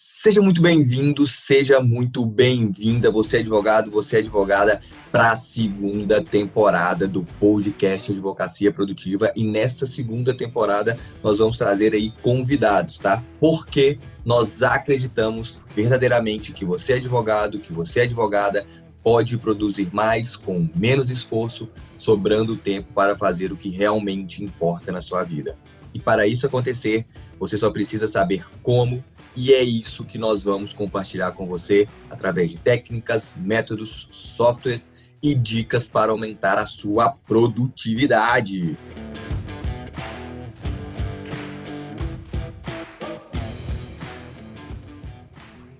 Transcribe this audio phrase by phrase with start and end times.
[0.00, 6.22] Seja muito bem-vindo, seja muito bem-vinda, você é advogado, você é advogada, para a segunda
[6.22, 9.32] temporada do podcast Advocacia Produtiva.
[9.34, 13.24] E nessa segunda temporada nós vamos trazer aí convidados, tá?
[13.40, 18.64] Porque nós acreditamos verdadeiramente que você é advogado, que você é advogada,
[19.02, 21.68] pode produzir mais com menos esforço,
[21.98, 25.58] sobrando tempo para fazer o que realmente importa na sua vida.
[25.92, 27.04] E para isso acontecer,
[27.40, 29.02] você só precisa saber como,
[29.38, 34.92] e é isso que nós vamos compartilhar com você através de técnicas, métodos, softwares
[35.22, 38.76] e dicas para aumentar a sua produtividade.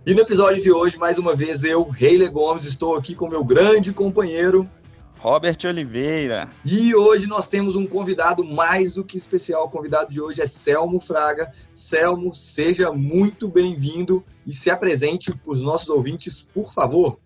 [0.07, 3.43] E no episódio de hoje, mais uma vez, eu, Reile Gomes, estou aqui com meu
[3.43, 4.71] grande companheiro
[5.19, 6.49] Robert Oliveira.
[6.65, 9.65] E hoje nós temos um convidado mais do que especial.
[9.65, 11.53] O convidado de hoje é Selmo Fraga.
[11.75, 17.19] Selmo, seja muito bem-vindo e se apresente para os nossos ouvintes, por favor.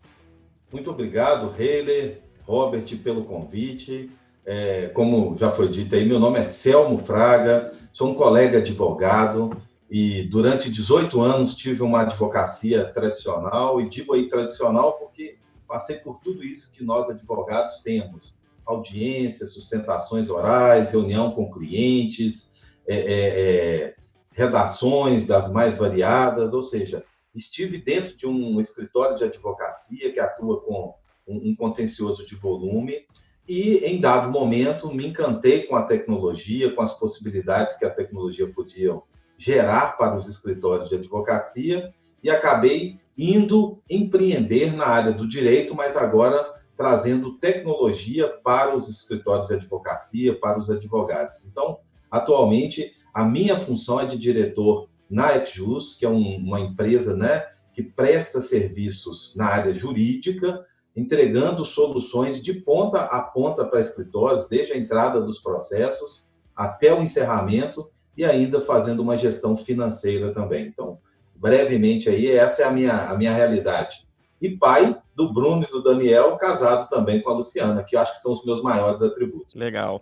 [0.72, 4.10] Muito obrigado, Reile, Robert, pelo convite.
[4.44, 9.56] É, como já foi dito aí, meu nome é Selmo Fraga, sou um colega advogado
[9.88, 15.36] e durante 18 anos tive uma advocacia tradicional, e digo aí tradicional porque
[15.72, 18.34] passei por tudo isso que nós advogados temos:
[18.66, 22.52] audiências, sustentações orais, reunião com clientes,
[22.86, 23.40] é, é,
[23.86, 23.96] é,
[24.32, 27.02] redações das mais variadas, ou seja,
[27.34, 30.94] estive dentro de um escritório de advocacia que atua com
[31.26, 33.06] um, contencioso de volume
[33.48, 38.46] e, em dado momento, me encantei com a tecnologia, com as possibilidades que a tecnologia
[38.52, 39.00] podia
[39.38, 41.92] gerar para os escritórios de advocacia
[42.22, 49.48] e acabei indo empreender na área do direito, mas agora trazendo tecnologia para os escritórios
[49.48, 51.46] de advocacia, para os advogados.
[51.46, 51.78] Então,
[52.10, 57.46] atualmente, a minha função é de diretor na Etjus, que é um, uma empresa né,
[57.74, 60.64] que presta serviços na área jurídica,
[60.96, 67.02] entregando soluções de ponta a ponta para escritórios, desde a entrada dos processos até o
[67.02, 70.66] encerramento, e ainda fazendo uma gestão financeira também.
[70.66, 70.98] Então,
[71.42, 74.06] brevemente aí, essa é a minha, a minha realidade.
[74.40, 78.12] E pai do Bruno e do Daniel, casado também com a Luciana, que eu acho
[78.12, 79.52] que são os meus maiores atributos.
[79.56, 80.00] Legal.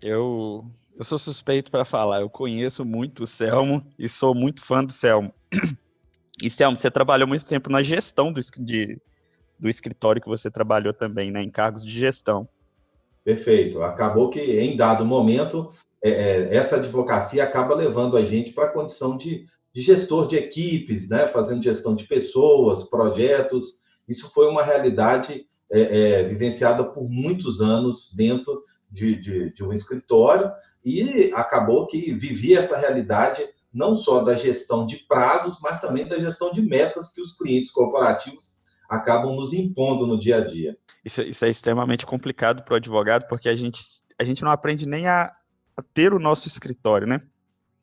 [0.00, 0.64] Eu,
[0.96, 4.92] eu sou suspeito para falar, eu conheço muito o Selmo e sou muito fã do
[4.92, 5.34] Selmo.
[6.40, 8.96] E Selmo, você trabalhou muito tempo na gestão do, de,
[9.58, 12.48] do escritório que você trabalhou também, né, em cargos de gestão.
[13.24, 13.82] Perfeito.
[13.82, 18.72] Acabou que, em dado momento, é, é, essa advocacia acaba levando a gente para a
[18.72, 19.46] condição de,
[19.78, 21.28] de, gestor de equipes, né?
[21.28, 23.80] fazendo gestão de pessoas, projetos.
[24.08, 29.72] Isso foi uma realidade é, é, vivenciada por muitos anos dentro de, de, de um
[29.72, 30.50] escritório
[30.84, 36.18] e acabou que vivia essa realidade não só da gestão de prazos, mas também da
[36.18, 38.58] gestão de metas que os clientes corporativos
[38.88, 40.76] acabam nos impondo no dia a dia.
[41.04, 43.80] Isso, isso é extremamente complicado para o advogado, porque a gente,
[44.18, 45.30] a gente não aprende nem a,
[45.76, 47.20] a ter o nosso escritório, né?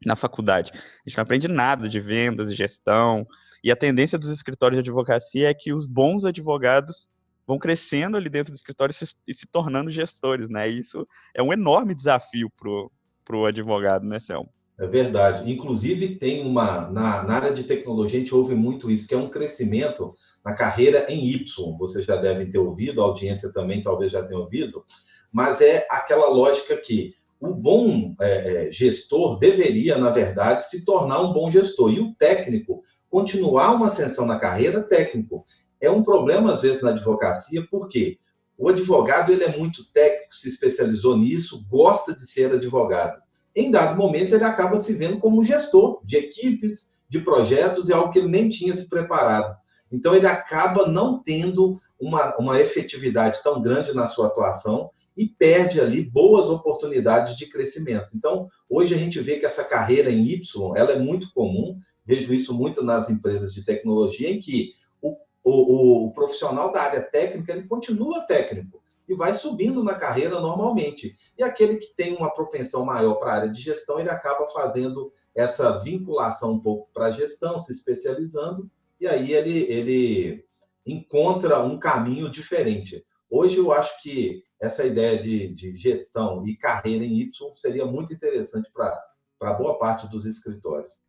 [0.06, 0.72] Na faculdade.
[0.74, 3.26] A gente não aprende nada de vendas, de gestão.
[3.64, 7.10] E a tendência dos escritórios de advocacia é que os bons advogados
[7.48, 10.70] vão crescendo ali dentro do escritório e se, e se tornando gestores, né?
[10.70, 14.50] E isso é um enorme desafio para o advogado, né, Selma?
[14.78, 15.50] É verdade.
[15.50, 16.90] Inclusive, tem uma.
[16.90, 20.14] Na, na, área de tecnologia, a gente ouve muito isso, que é um crescimento
[20.44, 21.78] na carreira em Y.
[21.78, 24.84] Vocês já devem ter ouvido, a audiência também talvez já tenha ouvido,
[25.32, 31.22] mas é aquela lógica que o bom é, é, gestor deveria, na verdade, se tornar
[31.22, 31.92] um bom gestor.
[31.92, 35.46] E o técnico, continuar uma ascensão na carreira técnico.
[35.80, 38.18] É um problema, às vezes, na advocacia, porque
[38.58, 43.22] o advogado ele é muito técnico, se especializou nisso, gosta de ser advogado.
[43.56, 48.12] Em dado momento, ele acaba se vendo como gestor de equipes, de projetos, e algo
[48.12, 49.56] que ele nem tinha se preparado.
[49.92, 55.80] Então, ele acaba não tendo uma, uma efetividade tão grande na sua atuação e perde
[55.80, 58.10] ali boas oportunidades de crescimento.
[58.16, 62.34] Então, hoje a gente vê que essa carreira em Y, ela é muito comum, vejo
[62.34, 67.54] isso muito nas empresas de tecnologia, em que o, o, o profissional da área técnica,
[67.54, 71.16] ele continua técnico e vai subindo na carreira normalmente.
[71.38, 75.12] E aquele que tem uma propensão maior para a área de gestão, ele acaba fazendo
[75.34, 78.70] essa vinculação um pouco para a gestão, se especializando,
[79.00, 80.46] e aí ele, ele
[80.86, 83.06] encontra um caminho diferente.
[83.30, 88.14] Hoje eu acho que essa ideia de, de gestão e carreira em Y seria muito
[88.14, 91.04] interessante para boa parte dos escritórios.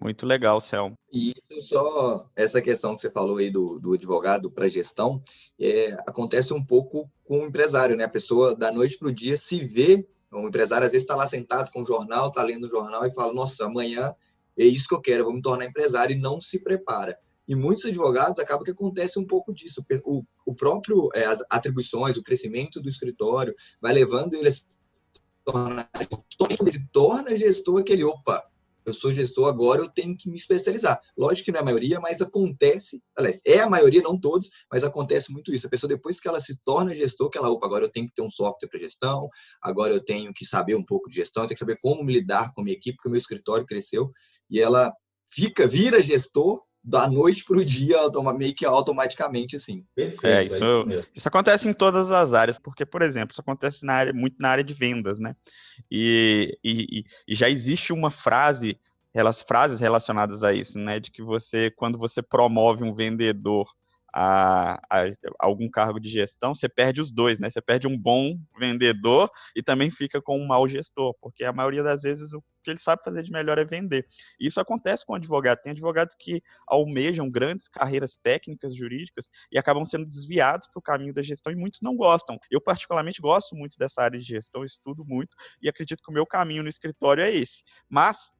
[0.00, 0.92] Muito legal, Céu.
[1.12, 5.22] E isso só, essa questão que você falou aí do, do advogado para gestão,
[5.58, 8.04] é, acontece um pouco com o empresário, né?
[8.04, 11.28] A pessoa, da noite para o dia, se vê, o empresário às vezes está lá
[11.28, 14.12] sentado com o jornal, está lendo o jornal e fala, nossa, amanhã
[14.56, 17.16] é isso que eu quero, eu vou me tornar empresário e não se prepara.
[17.46, 19.84] E muitos advogados acabam que acontece um pouco disso.
[20.04, 24.64] O, o próprio, é, as atribuições, o crescimento do escritório vai levando ele a se
[25.44, 25.90] tornar,
[26.70, 28.42] se torna gestor aquele, opa,
[28.84, 31.00] eu sou gestor agora, eu tenho que me especializar.
[31.16, 34.84] Lógico que não é a maioria, mas acontece, aliás, é a maioria, não todos, mas
[34.84, 35.66] acontece muito isso.
[35.66, 38.14] A pessoa, depois que ela se torna gestor, que ela, opa, agora eu tenho que
[38.14, 39.28] ter um software para gestão,
[39.62, 42.52] agora eu tenho que saber um pouco de gestão, eu tenho que saber como lidar
[42.52, 44.10] com a minha equipe, porque o meu escritório cresceu,
[44.50, 44.92] e ela
[45.26, 47.96] fica, vira gestor da noite para o dia,
[48.36, 49.86] meio que automaticamente, assim.
[49.94, 50.26] Perfeito.
[50.26, 54.12] É, isso, isso acontece em todas as áreas, porque, por exemplo, isso acontece na área,
[54.12, 55.34] muito na área de vendas, né?
[55.90, 58.78] E, e, e já existe uma frase,
[59.14, 61.00] elas frases relacionadas a isso, né?
[61.00, 63.66] De que você, quando você promove um vendedor
[64.12, 65.10] a, a,
[65.40, 67.48] algum cargo de gestão, você perde os dois, né?
[67.48, 71.82] Você perde um bom vendedor e também fica com um mau gestor, porque a maioria
[71.82, 74.06] das vezes o que ele sabe fazer de melhor é vender.
[74.40, 75.60] Isso acontece com advogado.
[75.62, 81.14] Tem advogados que almejam grandes carreiras técnicas, jurídicas, e acabam sendo desviados para o caminho
[81.14, 82.38] da gestão, e muitos não gostam.
[82.50, 86.26] Eu, particularmente, gosto muito dessa área de gestão, estudo muito, e acredito que o meu
[86.26, 87.62] caminho no escritório é esse.
[87.88, 88.32] Mas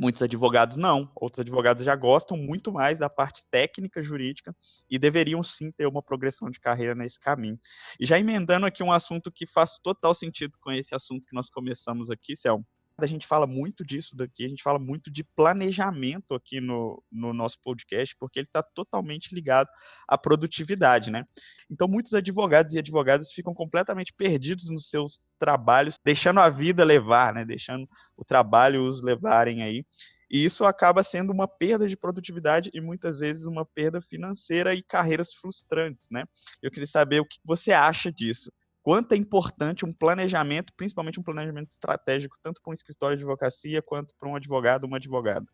[0.00, 1.10] Muitos advogados não.
[1.16, 4.54] Outros advogados já gostam muito mais da parte técnica jurídica
[4.88, 7.58] e deveriam sim ter uma progressão de carreira nesse caminho.
[7.98, 11.50] E já emendando aqui um assunto que faz total sentido com esse assunto que nós
[11.50, 12.64] começamos aqui, Selma,
[13.04, 17.32] a gente fala muito disso daqui, a gente fala muito de planejamento aqui no, no
[17.32, 19.68] nosso podcast, porque ele está totalmente ligado
[20.06, 21.24] à produtividade, né?
[21.70, 27.32] Então, muitos advogados e advogadas ficam completamente perdidos nos seus trabalhos, deixando a vida levar,
[27.32, 27.44] né?
[27.44, 29.84] Deixando o trabalho os levarem aí.
[30.30, 34.82] E isso acaba sendo uma perda de produtividade e muitas vezes uma perda financeira e
[34.82, 36.24] carreiras frustrantes, né?
[36.60, 38.50] Eu queria saber o que você acha disso
[38.88, 43.82] quanto é importante um planejamento, principalmente um planejamento estratégico, tanto para um escritório de advocacia
[43.82, 45.44] quanto para um advogado uma advogada.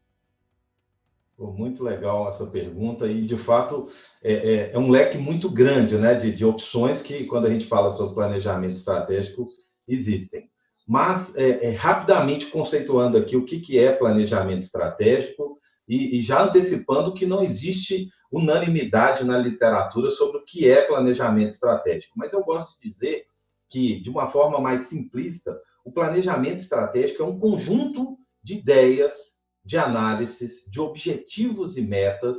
[1.37, 3.89] Muito legal essa pergunta, e de fato
[4.23, 7.67] é, é, é um leque muito grande né, de, de, opções que, quando a gente
[7.67, 9.49] fala sobre planejamento estratégico,
[9.89, 10.49] existem.
[10.87, 15.59] Mas, é, é rapidamente conceituando aqui o que, que é planejamento estratégico,
[15.89, 21.51] e, e já antecipando que não existe unanimidade na literatura sobre o que é planejamento
[21.51, 22.15] estratégico.
[22.17, 23.27] Mas eu gosto de dizer
[23.69, 29.77] que, de uma forma mais simplista, o planejamento estratégico é um conjunto de ideias, de
[29.77, 32.37] análises, de objetivos e metas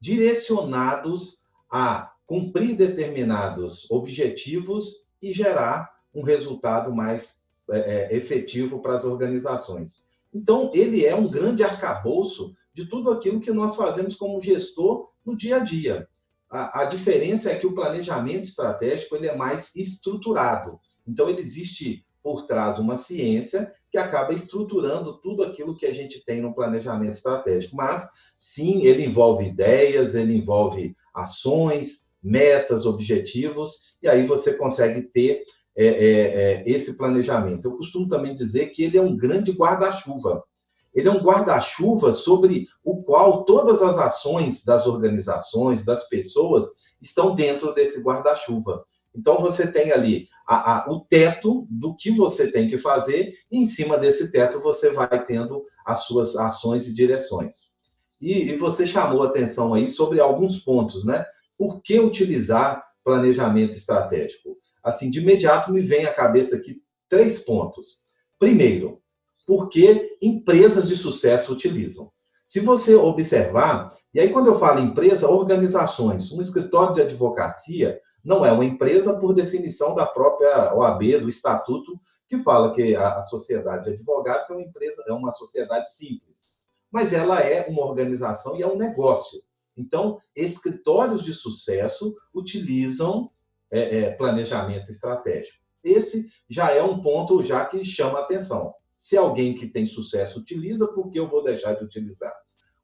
[0.00, 9.04] direcionados a cumprir determinados objetivos e gerar um resultado mais é, é efetivo para as
[9.04, 10.02] organizações.
[10.34, 15.36] Então, ele é um grande arcabouço de tudo aquilo que nós fazemos como gestor no
[15.36, 16.08] dia a dia.
[16.50, 20.76] A, a diferença é que o planejamento estratégico ele é mais estruturado.
[21.06, 26.24] Então, ele existe por trás uma ciência que acaba estruturando tudo aquilo que a gente
[26.24, 27.76] tem no planejamento estratégico.
[27.76, 28.08] Mas,
[28.38, 35.42] sim, ele envolve ideias, ele envolve ações, metas, objetivos, e aí você consegue ter
[35.76, 37.66] é, é, é, esse planejamento.
[37.68, 40.44] Eu costumo também dizer que ele é um grande guarda-chuva
[40.94, 46.66] ele é um guarda-chuva sobre o qual todas as ações das organizações, das pessoas,
[47.00, 48.84] estão dentro desse guarda-chuva.
[49.14, 53.58] Então, você tem ali a, a, o teto do que você tem que fazer, e
[53.58, 57.72] em cima desse teto você vai tendo as suas ações e direções.
[58.20, 61.24] E, e você chamou atenção aí sobre alguns pontos, né?
[61.58, 64.50] Por que utilizar planejamento estratégico?
[64.82, 68.00] Assim, de imediato me vem à cabeça aqui três pontos.
[68.38, 69.01] Primeiro,
[69.46, 72.10] porque empresas de sucesso utilizam.
[72.46, 78.44] Se você observar, e aí quando eu falo empresa, organizações, um escritório de advocacia não
[78.46, 83.84] é uma empresa por definição da própria OAB, do estatuto, que fala que a, sociedade
[83.84, 86.62] de advogados é uma empresa, é uma sociedade simples.
[86.90, 89.42] Mas ela é uma organização e é um negócio.
[89.76, 93.30] Então, escritórios de sucesso utilizam
[93.70, 95.58] é, é, planejamento estratégico.
[95.82, 98.74] Esse já é um ponto já que chama atenção.
[99.02, 102.32] Se alguém que tem sucesso utiliza, por que eu vou deixar de utilizar?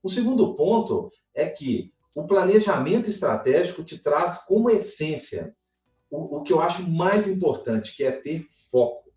[0.03, 5.55] O segundo ponto é que o planejamento estratégico te traz como essência
[6.11, 9.13] o, o que eu acho mais importante, que é ter foco.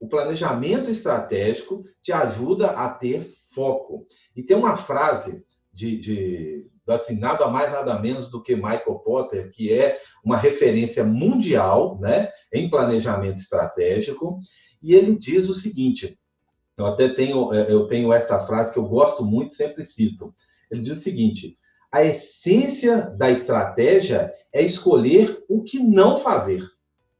[0.00, 4.06] O planejamento estratégico te ajuda a ter foco.
[4.34, 9.50] E tem uma frase de, de assim, nada mais, nada menos do que Michael Potter,
[9.50, 14.40] que é uma referência mundial né, em planejamento estratégico,
[14.82, 16.18] e ele diz o seguinte:
[16.78, 20.32] eu até tenho, é, eu tenho essa frase que eu gosto muito, sempre cito.
[20.70, 21.54] Ele diz o seguinte:
[21.92, 26.62] a essência da estratégia é escolher o que não fazer.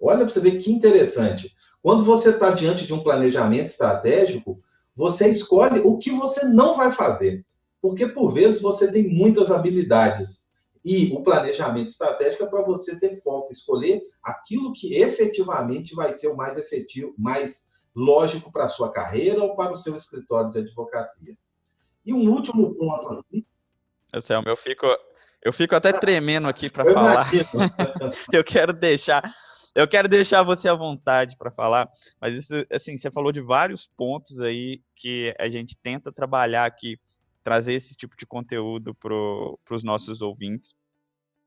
[0.00, 1.52] Olha para você ver que interessante.
[1.82, 4.60] Quando você está diante de um planejamento estratégico,
[4.94, 7.44] você escolhe o que você não vai fazer.
[7.80, 10.48] Porque, por vezes, você tem muitas habilidades.
[10.84, 16.28] E o planejamento estratégico é para você ter foco, escolher aquilo que efetivamente vai ser
[16.28, 20.60] o mais efetivo, mais lógico para a sua carreira ou para o seu escritório de
[20.60, 21.36] advocacia.
[22.06, 23.44] E um último ponto aqui.
[24.46, 24.86] Eu fico,
[25.42, 27.28] eu fico até tremendo aqui para falar.
[28.32, 29.28] eu quero deixar,
[29.74, 31.90] eu quero deixar você à vontade para falar,
[32.20, 36.96] mas isso, assim, você falou de vários pontos aí que a gente tenta trabalhar aqui,
[37.42, 40.72] trazer esse tipo de conteúdo para os nossos ouvintes.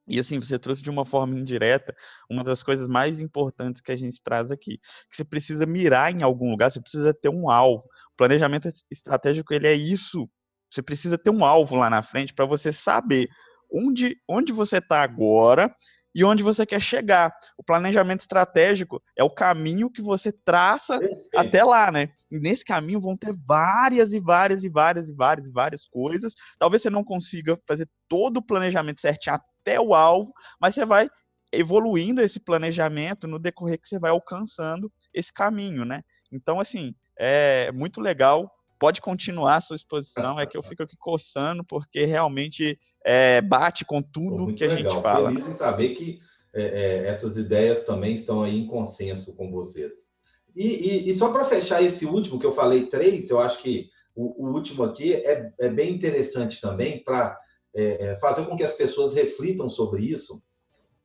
[0.07, 1.95] E assim, você trouxe de uma forma indireta
[2.29, 4.77] uma das coisas mais importantes que a gente traz aqui,
[5.09, 7.83] que você precisa mirar em algum lugar, você precisa ter um alvo.
[7.83, 10.29] O planejamento estratégico, ele é isso.
[10.69, 13.29] Você precisa ter um alvo lá na frente para você saber
[13.71, 15.73] onde, onde você está agora
[16.13, 17.33] e onde você quer chegar.
[17.57, 20.99] O planejamento estratégico é o caminho que você traça
[21.35, 22.09] até lá, né?
[22.29, 26.33] E nesse caminho vão ter várias e várias e várias e várias e várias coisas.
[26.59, 31.07] Talvez você não consiga fazer todo o planejamento certinho até o alvo, mas você vai
[31.51, 36.01] evoluindo esse planejamento no decorrer que você vai alcançando esse caminho, né?
[36.31, 38.51] Então, assim, é muito legal.
[38.79, 43.85] Pode continuar a sua exposição, é que eu fico aqui coçando, porque realmente é, bate
[43.85, 44.93] com tudo Pô, que a legal.
[44.93, 45.29] gente fala.
[45.29, 46.19] Feliz em saber que
[46.53, 50.11] é, é, essas ideias também estão aí em consenso com vocês.
[50.55, 53.89] E, e, e só para fechar esse último, que eu falei três, eu acho que
[54.15, 57.37] o, o último aqui é, é, bem interessante também para
[57.73, 60.43] é, é, fazer com que as pessoas reflitam sobre isso.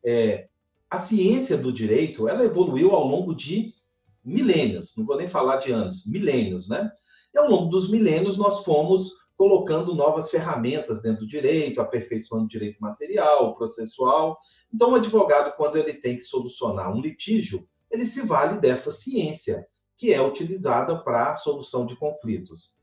[0.04, 0.48] É,
[0.90, 3.74] a ciência do direito ela evoluiu ao longo de
[4.24, 6.90] milênios, não vou nem falar de anos, milênios, né?
[7.34, 12.48] E ao longo dos milênios nós fomos colocando novas ferramentas dentro do direito, aperfeiçoando o
[12.48, 14.38] direito material, processual.
[14.72, 19.68] Então, o advogado, quando ele tem que solucionar um litígio, ele se vale dessa ciência,
[19.96, 22.76] que é utilizada para a solução de conflitos.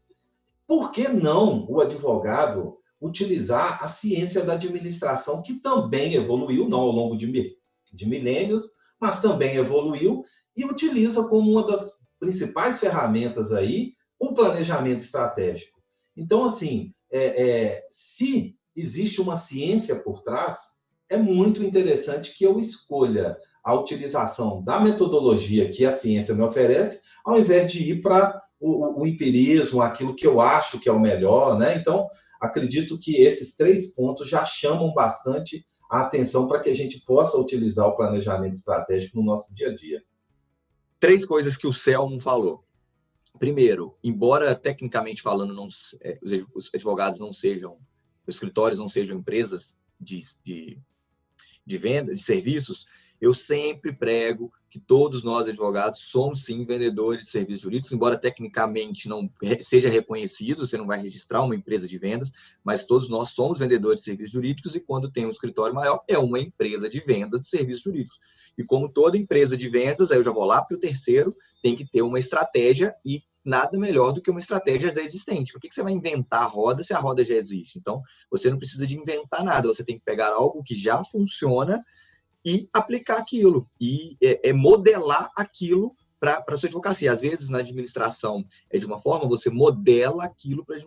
[0.68, 6.92] Por que não o advogado utilizar a ciência da administração, que também evoluiu, não ao
[6.92, 7.58] longo de,
[7.92, 10.24] de milênios, mas também evoluiu,
[10.56, 15.82] e utiliza como uma das principais ferramentas aí o planejamento estratégico.
[16.16, 22.58] Então, assim, é, é, se existe uma ciência por trás, é muito interessante que eu
[22.58, 28.42] escolha a utilização da metodologia que a ciência me oferece, ao invés de ir para
[28.66, 31.78] o, o, empirismo, aquilo que eu acho que é o melhor, né?
[31.78, 32.08] Então,
[32.42, 37.38] acredito que esses três pontos já chamam bastante a atenção para que a gente possa
[37.38, 40.02] utilizar o planejamento estratégico no nosso dia a dia.
[41.00, 42.64] Três coisas que o Selmo falou
[43.40, 45.68] primeiro, embora tecnicamente falando, não,
[46.02, 46.20] é,
[46.54, 47.78] os advogados não sejam,
[48.28, 50.80] os escritórios não sejam empresas de, de,
[51.66, 52.86] de venda, de serviços,
[53.24, 59.08] eu sempre prego que todos nós advogados somos sim vendedores de serviços jurídicos, embora tecnicamente
[59.08, 63.60] não seja reconhecido, você não vai registrar uma empresa de vendas, mas todos nós somos
[63.60, 67.40] vendedores de serviços jurídicos e quando tem um escritório maior é uma empresa de venda
[67.40, 68.20] de serviços jurídicos.
[68.58, 71.78] E como toda empresa de vendas, aí eu já vou lá para o terceiro, tem
[71.78, 75.54] que ter uma estratégia e nada melhor do que uma estratégia já existente.
[75.54, 77.80] Por que, você vai inventar a roda se a roda já existe?
[77.80, 81.82] Então, você não precisa de inventar nada, você tem que pegar algo que já funciona
[82.46, 87.12] e aplicar aquilo, e é, é modelar aquilo para a sua advocacia.
[87.12, 90.78] Às vezes, na administração, é de uma forma, você modela aquilo para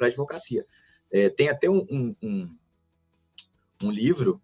[0.00, 0.64] a advocacia.
[1.12, 2.58] É, tem até um, um, um,
[3.84, 4.40] um livro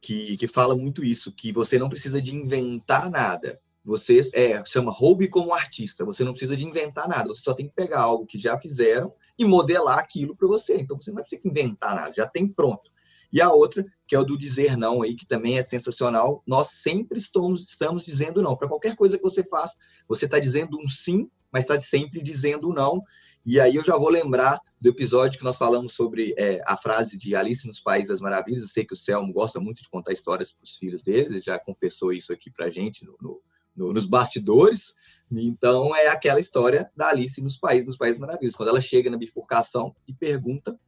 [0.00, 3.60] que, que fala muito isso, que você não precisa de inventar nada.
[3.84, 6.04] Você é, chama Roube como artista.
[6.04, 7.28] Você não precisa de inventar nada.
[7.28, 10.76] Você só tem que pegar algo que já fizeram e modelar aquilo para você.
[10.76, 12.90] Então você não vai precisar inventar nada, já tem pronto.
[13.32, 16.42] E a outra, que é o do dizer não aí, que também é sensacional.
[16.46, 18.56] Nós sempre estamos, estamos dizendo não.
[18.56, 19.76] Para qualquer coisa que você faça,
[20.08, 23.02] você está dizendo um sim, mas está sempre dizendo não.
[23.44, 27.16] E aí eu já vou lembrar do episódio que nós falamos sobre é, a frase
[27.16, 28.62] de Alice nos Países das Maravilhas.
[28.62, 31.40] Eu sei que o Selmo gosta muito de contar histórias para os filhos dele, ele
[31.40, 33.40] já confessou isso aqui para a gente no
[33.78, 34.94] no, nos bastidores.
[35.30, 38.56] Então, é aquela história da Alice nos Países, nos Países Maravilhosos.
[38.56, 40.78] Quando ela chega na bifurcação e pergunta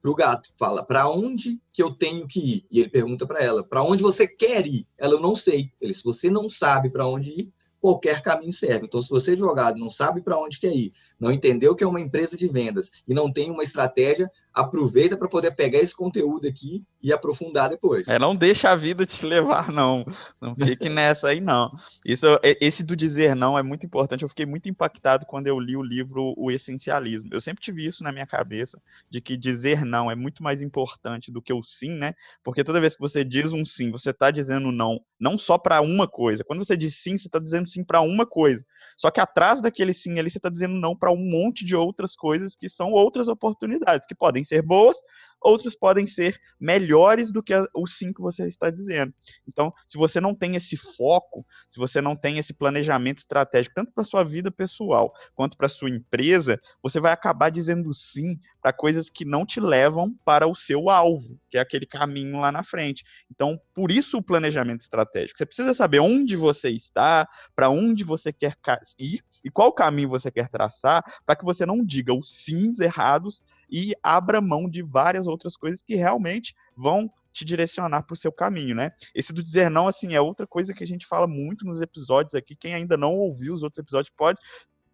[0.00, 2.66] para o gato, fala, para onde que eu tenho que ir?
[2.70, 4.86] E ele pergunta para ela, para onde você quer ir?
[4.96, 5.72] Ela, eu não sei.
[5.80, 8.86] Ele, se você não sabe para onde ir, qualquer caminho serve.
[8.86, 12.00] Então, se você, advogado, não sabe para onde quer ir, não entendeu que é uma
[12.00, 16.82] empresa de vendas e não tem uma estratégia, aproveita para poder pegar esse conteúdo aqui
[17.02, 18.08] e aprofundar depois.
[18.08, 20.02] É, não deixa a vida te levar, não.
[20.40, 21.70] Não fique nessa aí, não.
[22.02, 24.22] Isso, esse do dizer não é muito importante.
[24.22, 27.28] Eu fiquei muito impactado quando eu li o livro O Essencialismo.
[27.32, 31.30] Eu sempre tive isso na minha cabeça, de que dizer não é muito mais importante
[31.30, 32.14] do que o sim, né?
[32.42, 35.82] Porque toda vez que você diz um sim, você está dizendo não, não só para
[35.82, 36.42] uma coisa.
[36.42, 38.64] Quando você diz sim, você está dizendo sim para uma coisa.
[38.96, 42.16] Só que atrás daquele sim ali, você está dizendo não para um monte de outras
[42.16, 44.96] coisas que são outras oportunidades, que podem ser boas,
[45.40, 49.14] outras podem ser melhores do que o sim que você está dizendo.
[49.46, 53.92] Então, se você não tem esse foco, se você não tem esse planejamento estratégico, tanto
[53.92, 59.08] para sua vida pessoal quanto para sua empresa, você vai acabar dizendo sim para coisas
[59.08, 63.04] que não te levam para o seu alvo, que é aquele caminho lá na frente.
[63.30, 65.38] Então, por isso o planejamento estratégico.
[65.38, 68.56] Você precisa saber onde você está, para onde você quer
[68.98, 73.44] ir e qual caminho você quer traçar, para que você não diga os sims errados
[73.70, 78.32] e abra mão de várias outras coisas que realmente vão te direcionar para o seu
[78.32, 78.90] caminho, né?
[79.14, 82.34] Esse do dizer não, assim, é outra coisa que a gente fala muito nos episódios
[82.34, 82.56] aqui.
[82.56, 84.40] Quem ainda não ouviu os outros episódios pode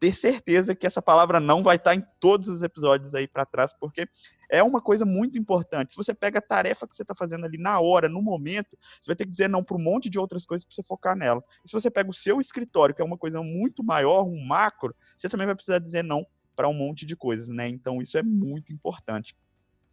[0.02, 3.72] ter certeza que essa palavra não vai estar em todos os episódios aí para trás,
[3.72, 4.08] porque
[4.50, 5.92] é uma coisa muito importante.
[5.92, 9.06] Se você pega a tarefa que você está fazendo ali na hora, no momento, você
[9.06, 11.40] vai ter que dizer não para um monte de outras coisas para você focar nela.
[11.64, 14.92] E se você pega o seu escritório, que é uma coisa muito maior, um macro,
[15.16, 17.68] você também vai precisar dizer não para um monte de coisas, né?
[17.68, 19.36] Então isso é muito importante.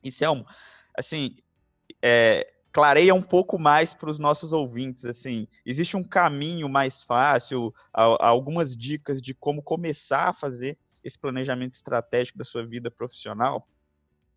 [0.03, 0.43] E Selmo,
[0.97, 1.37] assim,
[2.01, 7.73] é, clareia um pouco mais para os nossos ouvintes, assim, existe um caminho mais fácil,
[7.93, 13.67] algumas dicas de como começar a fazer esse planejamento estratégico da sua vida profissional?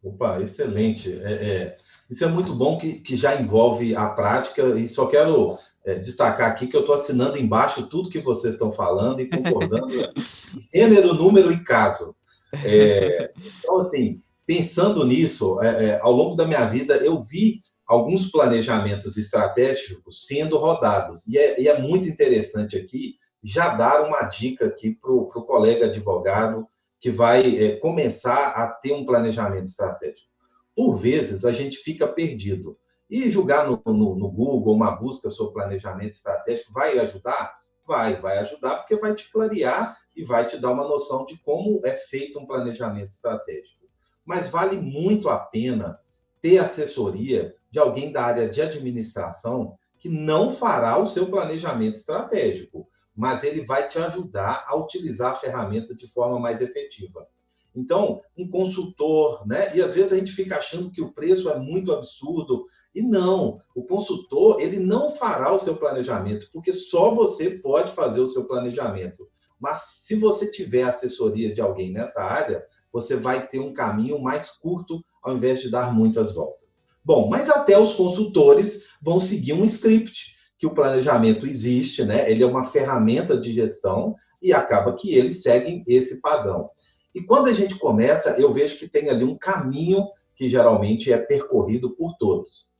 [0.02, 1.12] Opa, excelente.
[1.22, 1.76] É, é,
[2.10, 6.50] isso é muito bom que, que já envolve a prática e só quero é, destacar
[6.50, 9.88] aqui que eu estou assinando embaixo tudo que vocês estão falando e concordando
[10.74, 12.16] gênero, número e caso.
[12.64, 17.60] É, então, assim, pensando nisso, é, é, ao longo da minha vida, eu vi
[17.92, 21.26] alguns planejamentos estratégicos sendo rodados.
[21.28, 25.86] E é, e é muito interessante aqui já dar uma dica aqui para o colega
[25.86, 26.66] advogado
[26.98, 30.30] que vai é, começar a ter um planejamento estratégico.
[30.74, 32.78] Por vezes, a gente fica perdido.
[33.10, 37.58] E julgar no, no, no Google uma busca sobre planejamento estratégico vai ajudar?
[37.86, 41.82] Vai, vai ajudar, porque vai te clarear e vai te dar uma noção de como
[41.84, 43.84] é feito um planejamento estratégico.
[44.24, 45.98] Mas vale muito a pena
[46.40, 52.86] ter assessoria de alguém da área de administração que não fará o seu planejamento estratégico,
[53.16, 57.26] mas ele vai te ajudar a utilizar a ferramenta de forma mais efetiva.
[57.74, 59.74] Então, um consultor, né?
[59.74, 63.62] E às vezes a gente fica achando que o preço é muito absurdo, e não,
[63.74, 68.46] o consultor, ele não fará o seu planejamento, porque só você pode fazer o seu
[68.46, 69.26] planejamento.
[69.58, 74.50] Mas se você tiver assessoria de alguém nessa área, você vai ter um caminho mais
[74.50, 76.81] curto ao invés de dar muitas voltas.
[77.04, 82.30] Bom, mas até os consultores vão seguir um script, que o planejamento existe, né?
[82.30, 86.70] Ele é uma ferramenta de gestão e acaba que eles seguem esse padrão.
[87.14, 91.18] E quando a gente começa, eu vejo que tem ali um caminho que geralmente é
[91.18, 92.72] percorrido por todos.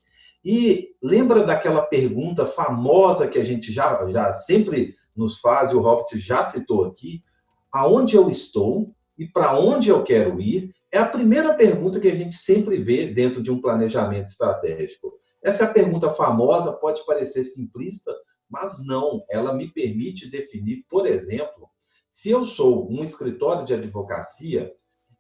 [0.45, 5.81] E lembra daquela pergunta famosa que a gente já, já sempre nos faz, e o
[5.81, 7.23] Robert já citou aqui,
[7.71, 12.15] aonde eu estou e para onde eu quero ir, é a primeira pergunta que a
[12.15, 15.19] gente sempre vê dentro de um planejamento estratégico.
[15.43, 18.15] Essa é a pergunta famosa, pode parecer simplista,
[18.49, 21.71] mas não, ela me permite definir, por exemplo,
[22.11, 24.71] se eu sou um escritório de advocacia,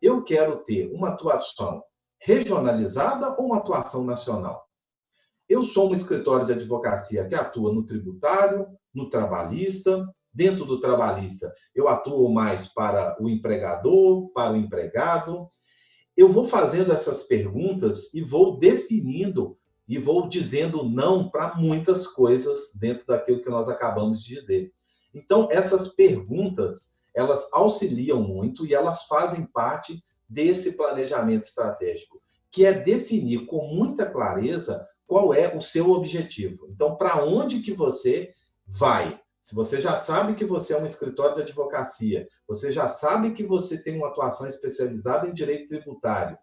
[0.00, 1.82] eu quero ter uma atuação
[2.20, 4.62] regionalizada ou uma atuação nacional?
[5.48, 11.52] Eu sou um escritório de advocacia que atua no tributário, no trabalhista, dentro do trabalhista,
[11.74, 15.48] eu atuo mais para o empregador, para o empregado,
[16.16, 19.56] eu vou fazendo essas perguntas e vou definindo
[19.88, 24.72] e vou dizendo não para muitas coisas dentro daquilo que nós acabamos de dizer.
[25.14, 32.72] Então, essas perguntas, elas auxiliam muito e elas fazem parte desse planejamento estratégico, que é
[32.72, 36.66] definir com muita clareza qual é o seu objetivo.
[36.70, 38.32] Então, para onde que você
[38.66, 39.20] vai?
[39.42, 43.44] Se você já sabe que você é um escritório de advocacia, você já sabe que
[43.44, 46.38] você tem uma atuação especializada em direito tributário,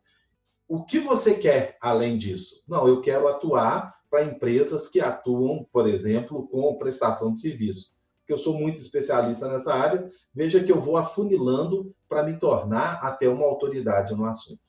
[0.67, 2.61] o que você quer além disso?
[2.67, 7.97] Não, eu quero atuar para empresas que atuam, por exemplo, com prestação de serviço.
[8.19, 12.99] Porque eu sou muito especialista nessa área, veja que eu vou afunilando para me tornar
[13.01, 14.61] até uma autoridade no assunto.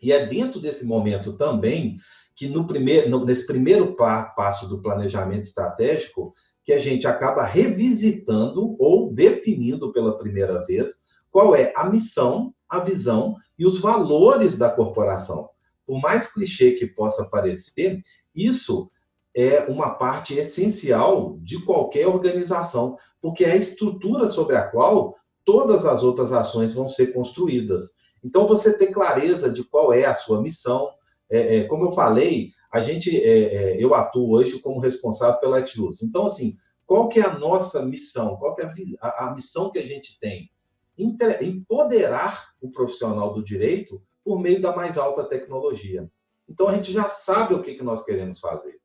[0.00, 1.98] E é dentro desse momento também
[2.36, 6.32] que no primeiro, nesse primeiro passo do planejamento estratégico,
[6.68, 12.80] que a gente acaba revisitando ou definindo pela primeira vez qual é a missão a
[12.80, 15.48] visão e os valores da corporação.
[15.86, 18.02] Por mais clichê que possa parecer,
[18.34, 18.90] isso
[19.34, 25.86] é uma parte essencial de qualquer organização, porque é a estrutura sobre a qual todas
[25.86, 27.94] as outras ações vão ser construídas.
[28.22, 30.90] Então, você ter clareza de qual é a sua missão.
[31.30, 35.60] É, é, como eu falei, a gente, é, é eu atuo hoje como responsável pela
[35.60, 36.02] Etius.
[36.02, 38.36] Então, assim, qual que é a nossa missão?
[38.36, 40.50] Qual que é a, a missão que a gente tem?
[40.96, 46.10] Empoderar o profissional do direito por meio da mais alta tecnologia.
[46.48, 48.80] Então, a gente já sabe o que, que nós queremos fazer.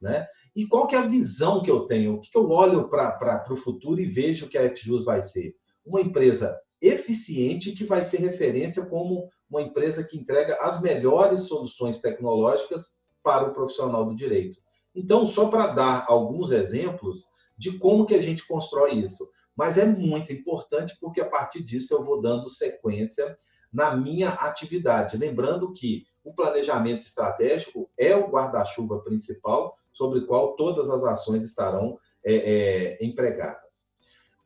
[0.00, 0.26] Né?
[0.54, 2.14] E qual que é a visão que eu tenho?
[2.14, 5.56] O que, que eu olho para o futuro e vejo que a Etius vai ser?
[5.84, 12.00] Uma empresa eficiente que vai ser referência como uma empresa que entrega as melhores soluções
[12.00, 14.60] tecnológicas para o profissional do direito.
[14.94, 19.28] Então, só para dar alguns exemplos de como que a gente constrói isso.
[19.56, 23.36] Mas é muito importante porque a partir disso eu vou dando sequência
[23.72, 25.18] na minha atividade.
[25.18, 31.42] Lembrando que o planejamento estratégico é o guarda-chuva principal sobre o qual todas as ações
[31.42, 33.86] estarão é, é, empregadas.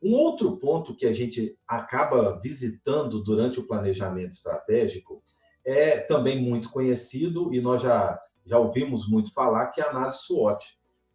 [0.01, 5.21] Um outro ponto que a gente acaba visitando durante o planejamento estratégico
[5.63, 10.19] é também muito conhecido e nós já, já ouvimos muito falar, que é a análise
[10.19, 10.65] SWOT,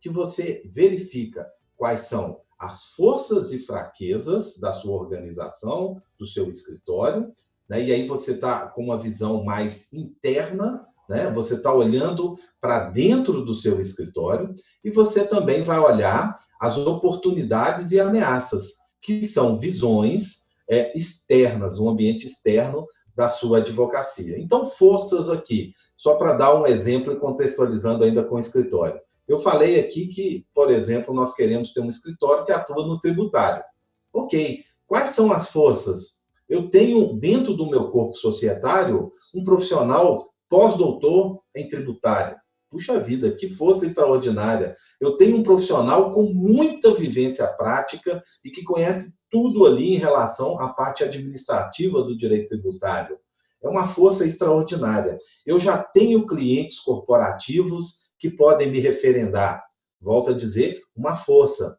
[0.01, 7.33] que você verifica quais são as forças e fraquezas da sua organização, do seu escritório,
[7.69, 7.83] né?
[7.83, 11.31] e aí você está com uma visão mais interna, né?
[11.31, 17.93] você está olhando para dentro do seu escritório, e você também vai olhar as oportunidades
[17.93, 24.39] e ameaças, que são visões é, externas, um ambiente externo da sua advocacia.
[24.39, 29.01] Então, forças aqui, só para dar um exemplo e contextualizando ainda com o escritório.
[29.27, 33.65] Eu falei aqui que, por exemplo, nós queremos ter um escritório que atua no tributário.
[34.13, 36.27] Ok, quais são as forças?
[36.49, 42.37] Eu tenho dentro do meu corpo societário um profissional pós-doutor em tributário.
[42.71, 44.77] Puxa vida, que força extraordinária.
[45.01, 50.61] Eu tenho um profissional com muita vivência prática e que conhece tudo ali em relação
[50.61, 53.19] à parte administrativa do direito tributário.
[53.67, 55.19] É uma força extraordinária.
[55.45, 59.65] Eu já tenho clientes corporativos que podem me referendar.
[60.01, 61.77] Volto a dizer, uma força.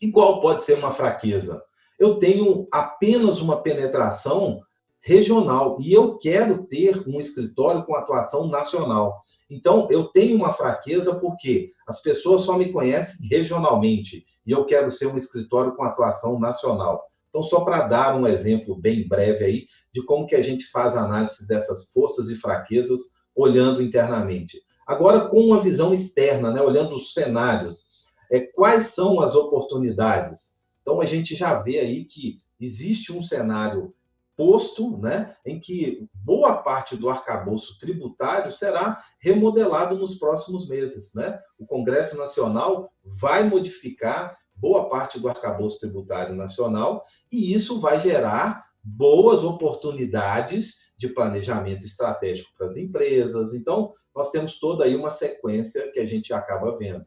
[0.00, 1.62] Igual pode ser uma fraqueza.
[1.98, 4.60] Eu tenho apenas uma penetração
[5.00, 9.22] regional e eu quero ter um escritório com atuação nacional.
[9.48, 14.90] Então, eu tenho uma fraqueza porque as pessoas só me conhecem regionalmente e eu quero
[14.90, 17.02] ser um escritório com atuação nacional.
[17.34, 20.96] Então, só para dar um exemplo bem breve aí de como que a gente faz
[20.96, 23.00] a análise dessas forças e fraquezas
[23.34, 24.62] olhando internamente.
[24.86, 27.88] Agora, com uma visão externa, né, olhando os cenários,
[28.30, 30.60] é, quais são as oportunidades?
[30.80, 33.92] Então, a gente já vê aí que existe um cenário
[34.36, 41.12] posto, né, em que boa parte do arcabouço tributário será remodelado nos próximos meses.
[41.14, 41.36] Né?
[41.58, 48.64] O Congresso Nacional vai modificar boa parte do arcabouço tributário nacional e isso vai gerar
[48.82, 53.54] boas oportunidades de planejamento estratégico para as empresas.
[53.54, 57.06] Então, nós temos toda aí uma sequência que a gente acaba vendo.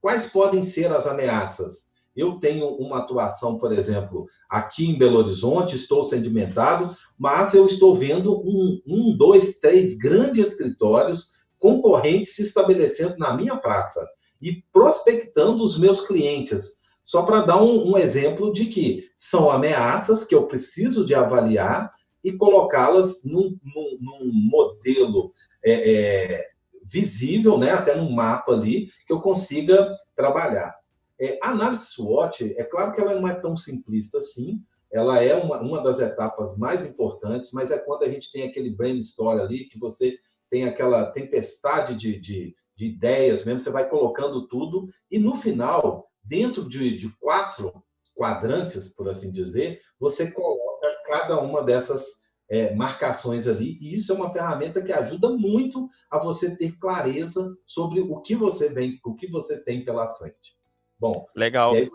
[0.00, 1.90] Quais podem ser as ameaças?
[2.16, 7.94] Eu tenho uma atuação, por exemplo, aqui em Belo Horizonte, estou sedimentado, mas eu estou
[7.94, 14.04] vendo um, um dois, três grandes escritórios concorrentes se estabelecendo na minha praça
[14.40, 16.79] e prospectando os meus clientes.
[17.02, 21.92] Só para dar um, um, exemplo de que são ameaças que eu preciso de avaliar
[22.22, 25.32] e colocá-las num, num, num, modelo
[25.64, 26.46] é, é,
[26.84, 30.78] visível, né, até num mapa ali, que eu consiga trabalhar.
[31.18, 35.34] É, a análise SWOT, é claro que ela não é tão simplista assim, ela é
[35.34, 39.64] uma, uma das etapas mais importantes, mas é quando a gente tem aquele brainstorm ali,
[39.64, 40.18] que você
[40.50, 46.09] tem aquela tempestade de, de, de ideias mesmo, você vai colocando tudo, e no final,
[46.22, 47.72] dentro de, de quatro
[48.14, 54.14] quadrantes, por assim dizer, você coloca cada uma dessas é, marcações ali, e isso é
[54.16, 59.14] uma ferramenta que ajuda muito a você ter clareza sobre o que você vem, o
[59.14, 60.58] que você tem pela frente.
[60.98, 61.72] Bom, legal.
[61.72, 61.90] Aí...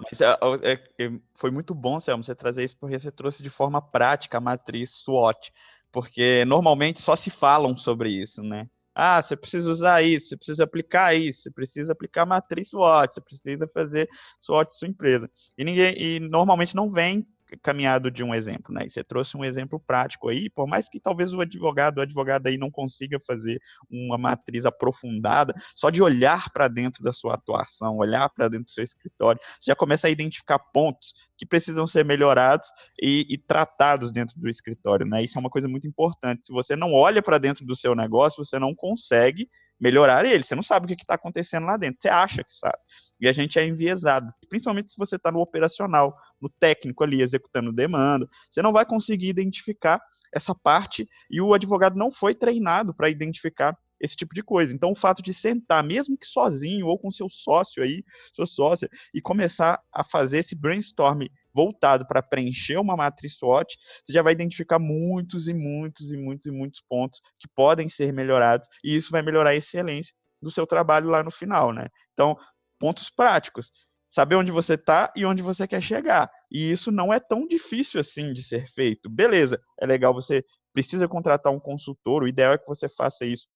[0.63, 4.38] É, é, foi muito bom, Selma, você trazer isso porque você trouxe de forma prática
[4.39, 5.51] a matriz SWOT,
[5.91, 8.67] porque normalmente só se falam sobre isso, né?
[8.95, 13.21] Ah, você precisa usar isso, você precisa aplicar isso, você precisa aplicar matriz SWOT, você
[13.21, 14.10] precisa fazer
[14.41, 15.29] SWOT sua empresa.
[15.58, 17.27] E ninguém, e normalmente não vem
[17.62, 18.86] caminhado de um exemplo, né?
[18.86, 22.47] E você trouxe um exemplo prático aí, por mais que talvez o advogado, o advogado
[22.47, 27.97] aí não consiga fazer uma matriz aprofundada, só de olhar para dentro da sua atuação,
[27.97, 32.03] olhar para dentro do seu escritório, você já começa a identificar pontos que precisam ser
[32.03, 32.69] melhorados
[33.01, 35.23] e, e tratados dentro do escritório, né?
[35.23, 36.47] Isso é uma coisa muito importante.
[36.47, 40.43] Se você não olha para dentro do seu negócio, você não consegue melhorar ele.
[40.43, 41.97] Você não sabe o que está acontecendo lá dentro.
[42.01, 42.77] Você acha que sabe.
[43.19, 44.31] E a gente é enviesado.
[44.49, 48.27] Principalmente se você está no operacional, no técnico ali, executando demanda.
[48.49, 50.01] Você não vai conseguir identificar
[50.33, 54.75] essa parte e o advogado não foi treinado para identificar esse tipo de coisa.
[54.75, 58.89] Então, o fato de sentar, mesmo que sozinho ou com seu sócio aí, sua sócia,
[59.13, 61.23] e começar a fazer esse brainstorm
[61.55, 66.45] voltado para preencher uma matriz SWOT, você já vai identificar muitos e muitos e muitos
[66.45, 70.67] e muitos pontos que podem ser melhorados, e isso vai melhorar a excelência do seu
[70.67, 71.87] trabalho lá no final, né?
[72.13, 72.37] Então,
[72.77, 73.71] pontos práticos.
[74.11, 76.29] Saber onde você está e onde você quer chegar.
[76.49, 79.09] E isso não é tão difícil assim de ser feito.
[79.09, 83.47] Beleza, é legal você precisa contratar um consultor, o ideal é que você faça isso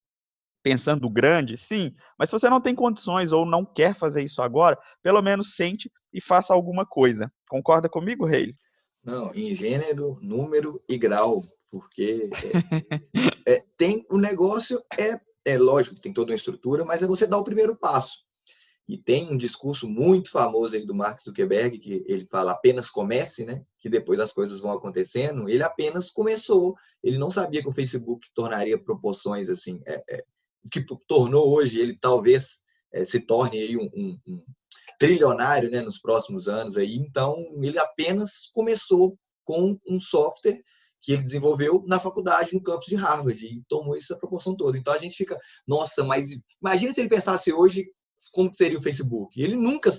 [0.62, 4.78] pensando grande, sim, mas se você não tem condições ou não quer fazer isso agora,
[5.02, 7.32] pelo menos sente e faça alguma coisa.
[7.50, 8.54] Concorda comigo, Reile?
[9.04, 11.42] Não, em gênero, número e grau,
[11.72, 12.30] porque
[13.46, 17.26] é, é, tem o negócio é é lógico, tem toda uma estrutura, mas é você
[17.26, 18.20] dar o primeiro passo.
[18.88, 23.46] E tem um discurso muito famoso aí do Mark Zuckerberg que ele fala apenas comece,
[23.46, 23.64] né?
[23.80, 25.48] Que depois as coisas vão acontecendo.
[25.48, 26.76] Ele apenas começou.
[27.04, 29.80] Ele não sabia que o Facebook tornaria proporções assim.
[29.86, 30.26] É, é,
[30.72, 32.62] que tornou hoje ele talvez
[32.94, 34.44] é, se torne aí um, um, um,
[35.00, 36.78] trilionário né, nos próximos anos.
[36.78, 36.96] Aí.
[36.96, 40.62] Então, ele apenas começou com um software
[41.02, 44.78] que ele desenvolveu na faculdade, no campus de Harvard, e tomou essa proporção toda.
[44.78, 46.30] Então, a gente fica, nossa, mas
[46.62, 47.86] imagina se ele pensasse hoje
[48.34, 49.42] como seria o Facebook.
[49.42, 49.90] Ele nunca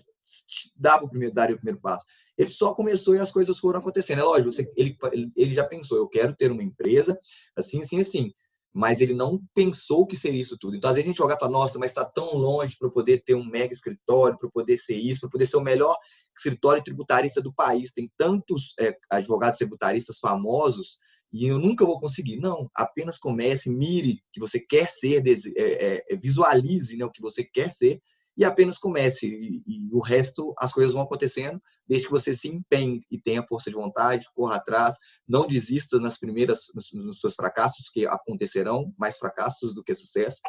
[0.76, 2.04] dava o primeiro, daria o primeiro passo.
[2.36, 4.20] Ele só começou e as coisas foram acontecendo.
[4.20, 4.94] É lógico, você, ele,
[5.34, 7.18] ele já pensou, eu quero ter uma empresa
[7.56, 8.32] assim, assim, assim
[8.72, 10.76] mas ele não pensou que seria isso tudo.
[10.76, 13.34] Então, às vezes a gente joga para nossa, mas está tão longe para poder ter
[13.34, 15.96] um mega escritório, para poder ser isso, para poder ser o melhor
[16.36, 17.90] escritório tributarista do país.
[17.92, 20.98] Tem tantos é, advogados tributaristas famosos
[21.32, 22.38] e eu nunca vou conseguir.
[22.38, 25.22] Não, apenas comece, mire que você quer ser,
[25.56, 28.00] é, é, visualize né, o que você quer ser
[28.40, 29.26] e apenas comece.
[29.26, 33.42] E, e, o resto, as coisas vão acontecendo, desde que você se empenhe e tenha
[33.46, 34.96] força de vontade, corra atrás,
[35.28, 40.40] não desista nas primeiras, nos, nos seus fracassos, que acontecerão mais fracassos do que sucesso,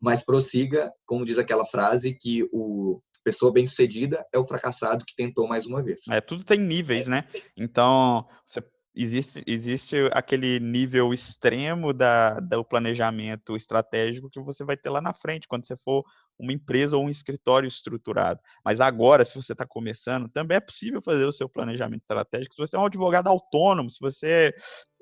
[0.00, 5.48] mas prossiga, como diz aquela frase, que o pessoa bem-sucedida é o fracassado que tentou
[5.48, 6.02] mais uma vez.
[6.08, 7.24] É, tudo tem níveis, né?
[7.56, 8.62] Então, você
[8.96, 15.12] existe, existe aquele nível extremo da, do planejamento estratégico que você vai ter lá na
[15.12, 16.02] frente, quando você for
[16.38, 18.40] uma empresa ou um escritório estruturado.
[18.64, 22.54] Mas agora, se você está começando, também é possível fazer o seu planejamento estratégico.
[22.54, 24.54] Se você é um advogado autônomo, se você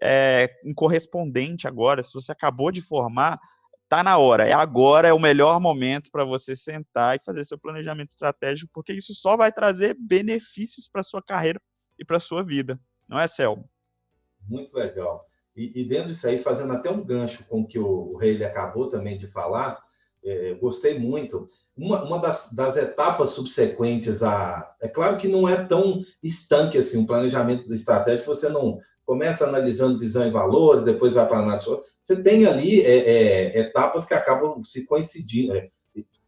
[0.02, 3.38] é um correspondente agora, se você acabou de formar,
[3.88, 4.46] tá na hora.
[4.46, 8.92] É agora, é o melhor momento para você sentar e fazer seu planejamento estratégico, porque
[8.92, 11.60] isso só vai trazer benefícios para sua carreira
[11.98, 12.78] e para sua vida.
[13.08, 13.68] Não é, Selmo?
[14.48, 15.26] Muito legal.
[15.56, 18.42] E, e, dentro disso aí, fazendo até um gancho com o que o, o Rei
[18.44, 19.80] acabou também de falar,
[20.24, 21.46] é, gostei muito.
[21.76, 24.74] Uma, uma das, das, etapas subsequentes a.
[24.80, 29.98] É claro que não é tão estanque assim, um planejamento estratégico, você não começa analisando
[29.98, 31.66] visão e valores, depois vai para análise.
[32.02, 35.68] Você tem ali é, é, etapas que acabam se coincidindo, é,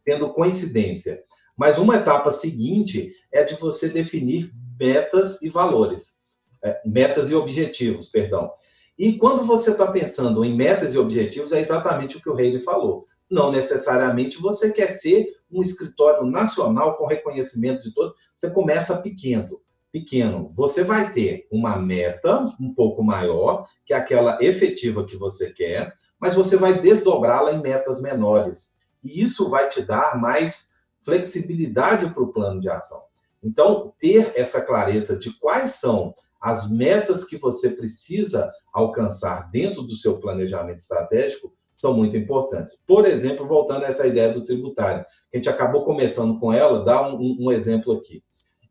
[0.05, 1.23] tendo coincidência.
[1.55, 6.26] Mas uma etapa seguinte é de você definir metas e valores
[6.63, 8.51] é, metas e objetivos, perdão.
[8.97, 12.61] E quando você está pensando em metas e objetivos, é exatamente o que o Reilly
[12.61, 13.07] falou.
[13.29, 18.15] Não necessariamente você quer ser um escritório nacional com reconhecimento de todos.
[18.35, 19.61] Você começa pequeno.
[19.91, 20.51] Pequeno.
[20.55, 25.93] Você vai ter uma meta um pouco maior, que é aquela efetiva que você quer,
[26.19, 28.77] mas você vai desdobrá-la em metas menores.
[29.03, 33.01] E isso vai te dar mais flexibilidade para o plano de ação.
[33.43, 39.95] Então, ter essa clareza de quais são as metas que você precisa alcançar dentro do
[39.95, 42.83] seu planejamento estratégico são muito importantes.
[42.87, 47.07] Por exemplo, voltando a essa ideia do tributário, a gente acabou começando com ela, dá
[47.07, 48.23] um, um exemplo aqui.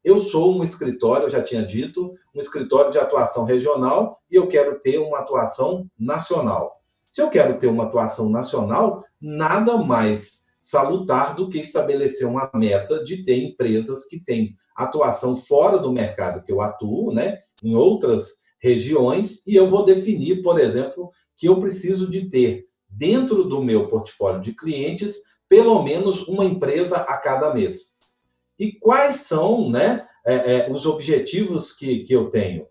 [0.03, 4.47] Eu sou um escritório, eu já tinha dito, um escritório de atuação regional e eu
[4.47, 6.81] quero ter uma atuação nacional.
[7.11, 13.03] Se eu quero ter uma atuação nacional, nada mais salutar do que estabelecer uma meta
[13.05, 18.43] de ter empresas que têm atuação fora do mercado que eu atuo, né, em outras
[18.61, 23.89] regiões, e eu vou definir, por exemplo, que eu preciso de ter dentro do meu
[23.89, 25.17] portfólio de clientes
[25.49, 27.99] pelo menos uma empresa a cada mês.
[28.59, 32.67] E quais são né, é, é, os objetivos que, que eu tenho?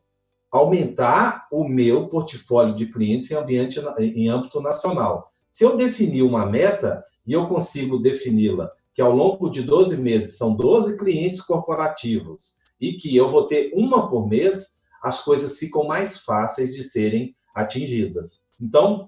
[0.58, 5.30] aumentar o meu portfólio de clientes em, ambiente, em âmbito nacional.
[5.52, 10.38] Se eu definir uma meta e eu consigo defini-la que ao longo de 12 meses
[10.38, 15.86] são 12 clientes corporativos e que eu vou ter uma por mês, as coisas ficam
[15.86, 18.41] mais fáceis de serem atingidas.
[18.60, 19.08] Então,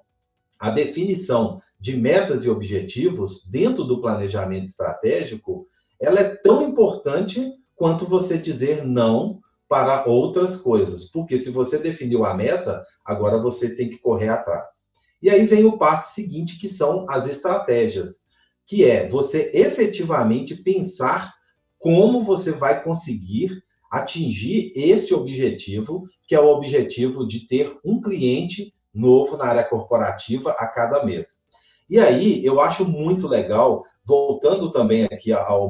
[0.60, 5.68] a definição de metas e objetivos dentro do planejamento estratégico,
[6.00, 11.10] ela é tão importante quanto você dizer não para outras coisas.
[11.10, 14.86] Porque se você definiu a meta, agora você tem que correr atrás.
[15.20, 18.28] E aí vem o passo seguinte, que são as estratégias,
[18.68, 21.34] que é você efetivamente pensar
[21.80, 28.74] como você vai conseguir atingir esse objetivo, que é o objetivo de ter um cliente
[28.94, 31.48] novo na área corporativa a cada mês.
[31.90, 35.70] E aí, eu acho muito legal, voltando também aqui ao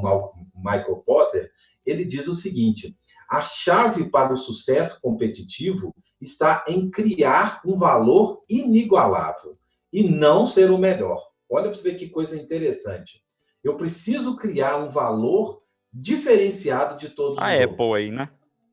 [0.54, 1.50] Michael Potter,
[1.86, 2.96] ele diz o seguinte:
[3.30, 9.56] a chave para o sucesso competitivo está em criar um valor inigualável
[9.92, 11.28] e não ser o melhor.
[11.48, 13.22] Olha para você ver que coisa interessante.
[13.62, 15.62] Eu preciso criar um valor
[16.00, 18.28] diferenciado de todos a Apple aí, né?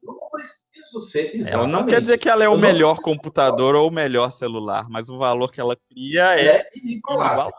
[0.05, 1.53] não preciso ser exatamente.
[1.53, 5.09] Ela não quer dizer que ela é o melhor computador ou o melhor celular, mas
[5.09, 7.53] o valor que ela cria é, é inigualável.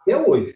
[0.00, 0.54] Até hoje.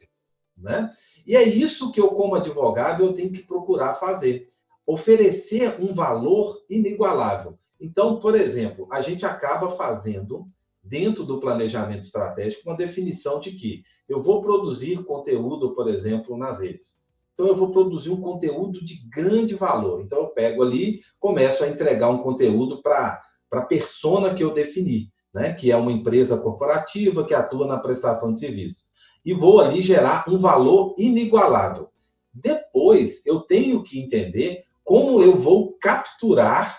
[0.56, 0.90] Né?
[1.26, 4.46] E é isso que eu, como advogado, eu tenho que procurar fazer.
[4.86, 7.58] Oferecer um valor inigualável.
[7.80, 10.46] Então, por exemplo, a gente acaba fazendo,
[10.82, 16.60] dentro do planejamento estratégico, uma definição de que eu vou produzir conteúdo, por exemplo, nas
[16.60, 17.02] redes.
[17.42, 20.00] Então, eu vou produzir um conteúdo de grande valor.
[20.00, 23.20] Então, eu pego ali, começo a entregar um conteúdo para
[23.52, 25.52] a persona que eu defini, né?
[25.52, 28.84] que é uma empresa corporativa que atua na prestação de serviços.
[29.24, 31.88] E vou ali gerar um valor inigualável.
[32.32, 36.78] Depois, eu tenho que entender como eu vou capturar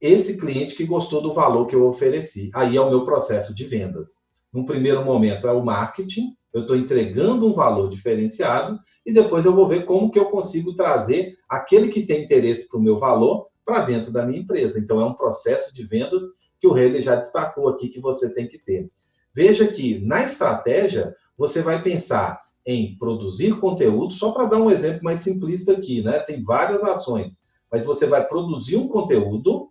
[0.00, 2.50] esse cliente que gostou do valor que eu ofereci.
[2.52, 4.24] Aí é o meu processo de vendas.
[4.52, 9.54] Num primeiro momento é o marketing, eu estou entregando um valor diferenciado e depois eu
[9.54, 13.48] vou ver como que eu consigo trazer aquele que tem interesse para o meu valor
[13.62, 14.78] para dentro da minha empresa.
[14.78, 16.22] Então, é um processo de vendas
[16.58, 18.90] que o Rele já destacou aqui que você tem que ter.
[19.34, 25.04] Veja que na estratégia, você vai pensar em produzir conteúdo, só para dar um exemplo
[25.04, 26.20] mais simplista aqui, né?
[26.20, 29.70] Tem várias ações, mas você vai produzir um conteúdo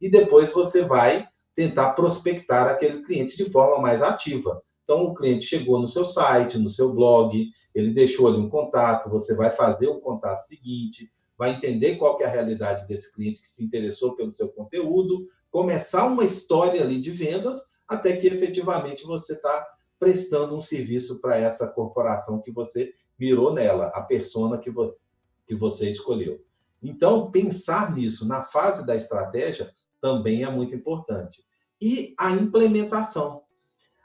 [0.00, 4.62] e depois você vai tentar prospectar aquele cliente de forma mais ativa.
[4.90, 9.08] Então, o cliente chegou no seu site, no seu blog, ele deixou ali um contato,
[9.08, 13.48] você vai fazer o contato seguinte, vai entender qual é a realidade desse cliente que
[13.48, 19.34] se interessou pelo seu conteúdo, começar uma história ali de vendas, até que efetivamente você
[19.34, 19.64] está
[19.96, 24.98] prestando um serviço para essa corporação que você mirou nela, a persona que você,
[25.46, 26.44] que você escolheu.
[26.82, 31.44] Então, pensar nisso na fase da estratégia também é muito importante.
[31.80, 33.44] E a implementação.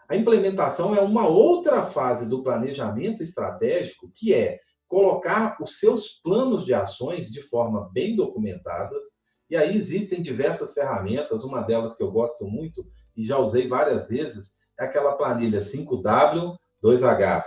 [0.08, 6.63] A implementação é uma outra fase do planejamento estratégico, que é colocar os seus planos
[6.63, 9.02] de ações de forma bem documentadas.
[9.50, 14.08] E aí existem diversas ferramentas, uma delas que eu gosto muito e já usei várias
[14.08, 17.44] vezes, é aquela planilha 5W, 2Hs,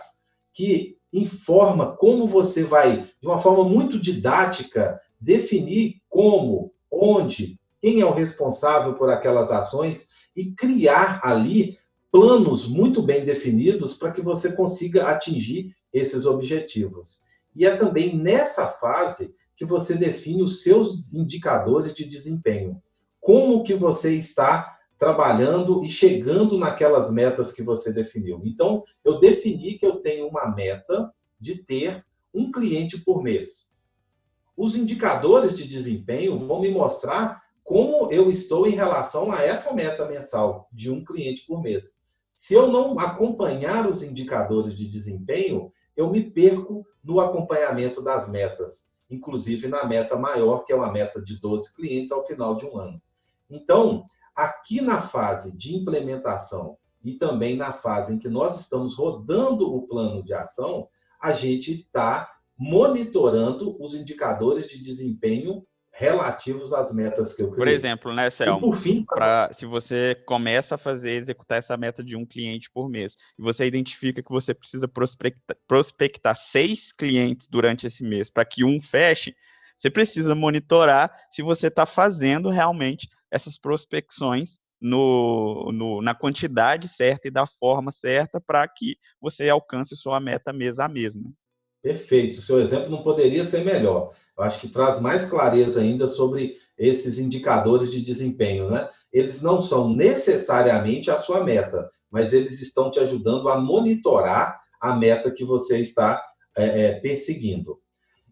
[0.53, 8.07] que informa como você vai, de uma forma muito didática, definir como, onde, quem é
[8.07, 11.77] o responsável por aquelas ações e criar ali
[12.11, 17.25] planos muito bem definidos para que você consiga atingir esses objetivos.
[17.55, 22.81] E é também nessa fase que você define os seus indicadores de desempenho.
[23.21, 28.43] Como que você está trabalhando e chegando naquelas metas que você definiu.
[28.45, 33.77] Então, eu defini que eu tenho uma meta de ter um cliente por mês.
[34.57, 40.05] Os indicadores de desempenho vão me mostrar como eu estou em relação a essa meta
[40.07, 41.98] mensal de um cliente por mês.
[42.39, 48.93] Se eu não acompanhar os indicadores de desempenho, eu me perco no acompanhamento das metas,
[49.11, 52.79] inclusive na meta maior, que é uma meta de 12 clientes ao final de um
[52.79, 53.03] ano.
[53.51, 59.75] Então, aqui na fase de implementação e também na fase em que nós estamos rodando
[59.75, 60.89] o plano de ação,
[61.21, 65.67] a gente está monitorando os indicadores de desempenho
[65.99, 67.59] relativos às metas que eu criei.
[67.59, 68.61] Por exemplo, né, Selma?
[68.61, 72.89] Por fim, pra, se você começa a fazer, executar essa meta de um cliente por
[72.89, 78.45] mês, e você identifica que você precisa prospectar, prospectar seis clientes durante esse mês para
[78.45, 79.35] que um feche,
[79.77, 87.27] você precisa monitorar se você está fazendo realmente essas prospecções no, no, na quantidade certa
[87.27, 91.17] e da forma certa para que você alcance sua meta mês a mês.
[91.17, 91.29] Né?
[91.83, 94.13] Perfeito, seu exemplo não poderia ser melhor.
[94.37, 98.89] Eu acho que traz mais clareza ainda sobre esses indicadores de desempenho, né?
[99.13, 104.95] eles não são necessariamente a sua meta, mas eles estão te ajudando a monitorar a
[104.95, 106.23] meta que você está
[106.57, 107.79] é, é, perseguindo.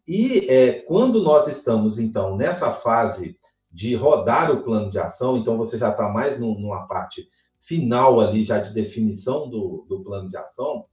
[0.06, 3.36] E é, quando nós estamos, então, nessa fase
[3.70, 8.44] de rodar o plano de ação, então você já está mais numa parte final ali,
[8.44, 10.84] já de definição do, do plano de ação,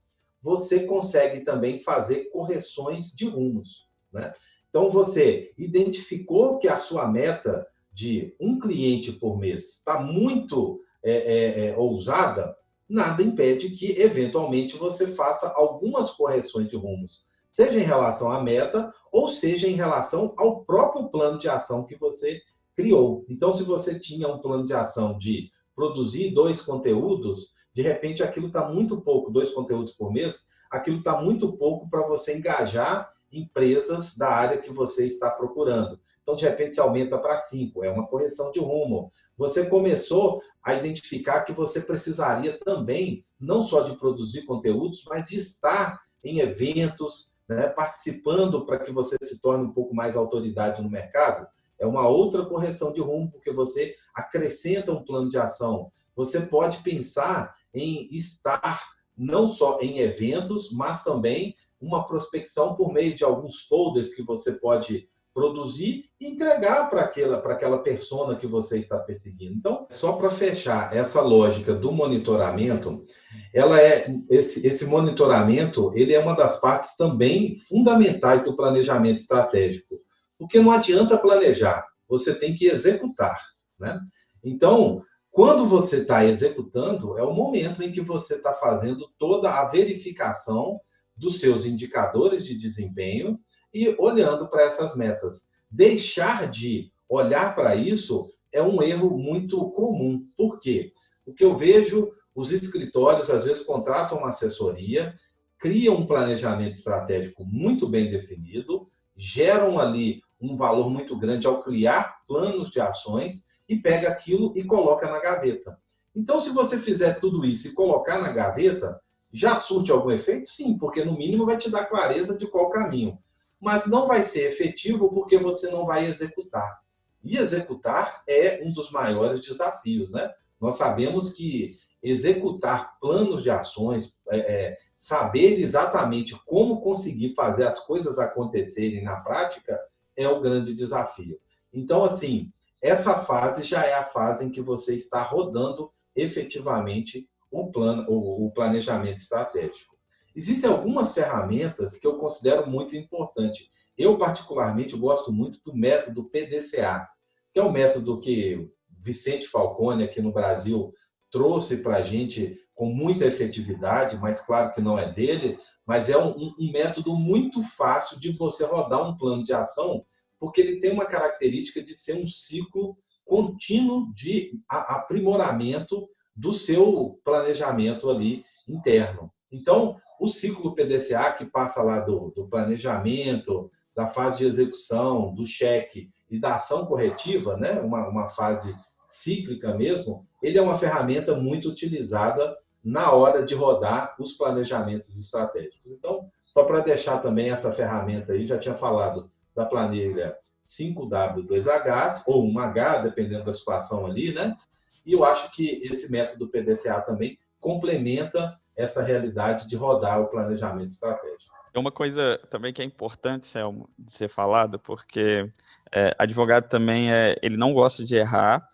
[0.44, 3.88] você consegue também fazer correções de rumos.
[4.12, 4.30] Né?
[4.68, 11.12] Então, você identificou que a sua meta de um cliente por mês está muito é,
[11.12, 12.54] é, é, ousada,
[12.86, 18.92] nada impede que, eventualmente, você faça algumas correções de rumos, seja em relação à meta
[19.10, 22.42] ou seja em relação ao próprio plano de ação que você
[22.76, 23.24] criou.
[23.30, 28.46] Então, se você tinha um plano de ação de produzir dois conteúdos, de repente aquilo
[28.46, 34.16] está muito pouco, dois conteúdos por mês, aquilo está muito pouco para você engajar empresas
[34.16, 35.98] da área que você está procurando.
[36.22, 39.10] Então, de repente, se aumenta para cinco, é uma correção de rumo.
[39.36, 45.36] Você começou a identificar que você precisaria também, não só de produzir conteúdos, mas de
[45.36, 50.88] estar em eventos, né, participando para que você se torne um pouco mais autoridade no
[50.88, 51.46] mercado.
[51.78, 55.92] É uma outra correção de rumo, porque você acrescenta um plano de ação.
[56.16, 58.80] Você pode pensar em estar
[59.16, 64.52] não só em eventos, mas também uma prospecção por meio de alguns folders que você
[64.52, 69.54] pode produzir e entregar para aquela, para aquela persona que você está perseguindo.
[69.54, 73.04] Então, só para fechar essa lógica do monitoramento,
[73.52, 79.96] ela é esse, esse monitoramento, ele é uma das partes também fundamentais do planejamento estratégico.
[80.38, 83.36] Porque não adianta planejar, você tem que executar,
[83.78, 83.98] né?
[84.42, 85.02] Então,
[85.34, 90.80] quando você está executando, é o momento em que você está fazendo toda a verificação
[91.16, 93.32] dos seus indicadores de desempenho
[93.74, 95.48] e olhando para essas metas.
[95.68, 100.24] Deixar de olhar para isso é um erro muito comum.
[100.36, 100.92] Por quê?
[101.26, 105.12] O que eu vejo, os escritórios às vezes contratam uma assessoria,
[105.58, 108.82] criam um planejamento estratégico muito bem definido,
[109.16, 114.64] geram ali um valor muito grande ao criar planos de ações e pega aquilo e
[114.64, 115.78] coloca na gaveta.
[116.14, 119.00] Então, se você fizer tudo isso e colocar na gaveta,
[119.32, 120.48] já surte algum efeito?
[120.48, 123.18] Sim, porque no mínimo vai te dar clareza de qual caminho
[123.64, 126.80] mas não vai ser efetivo porque você não vai executar.
[127.24, 130.30] E executar é um dos maiores desafios, né?
[130.60, 131.70] Nós sabemos que
[132.02, 139.16] executar planos de ações, é, é, saber exatamente como conseguir fazer as coisas acontecerem na
[139.16, 139.80] prática
[140.14, 141.40] é o grande desafio.
[141.72, 142.52] Então, assim,
[142.84, 148.50] essa fase já é a fase em que você está rodando efetivamente o plano, o
[148.52, 149.96] planejamento estratégico.
[150.36, 153.70] Existem algumas ferramentas que eu considero muito importante.
[153.96, 157.08] Eu, particularmente, gosto muito do método PDCA,
[157.54, 158.70] que é um método que
[159.00, 160.92] Vicente Falcone, aqui no Brasil,
[161.30, 166.18] trouxe para a gente com muita efetividade, mas claro que não é dele, mas é
[166.18, 170.04] um, um, método muito fácil de você rodar um plano de ação,
[170.44, 178.10] porque ele tem uma característica de ser um ciclo contínuo de aprimoramento do seu planejamento
[178.10, 179.32] ali interno.
[179.50, 185.46] Então, o ciclo PDCA, que passa lá do, do planejamento, da fase de execução, do
[185.46, 187.80] cheque e da ação corretiva, né?
[187.80, 188.76] uma, uma fase
[189.08, 195.90] cíclica mesmo, ele é uma ferramenta muito utilizada na hora de rodar os planejamentos estratégicos.
[195.90, 200.36] Então, só para deixar também essa ferramenta aí, já tinha falado da planilha
[200.66, 204.56] 5W2H ou 1H, dependendo da situação ali, né?
[205.04, 210.90] E eu acho que esse método PDCA também complementa essa realidade de rodar o planejamento
[210.90, 211.54] estratégico.
[211.72, 215.50] É uma coisa também que é importante, Selmo, de ser falado, porque
[215.92, 218.66] é, advogado também é, ele não gosta de errar,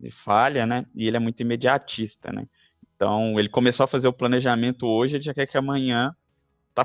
[0.00, 0.86] ele falha, né?
[0.94, 2.46] E ele é muito imediatista, né?
[2.96, 6.14] Então, ele começou a fazer o planejamento hoje, ele já quer que amanhã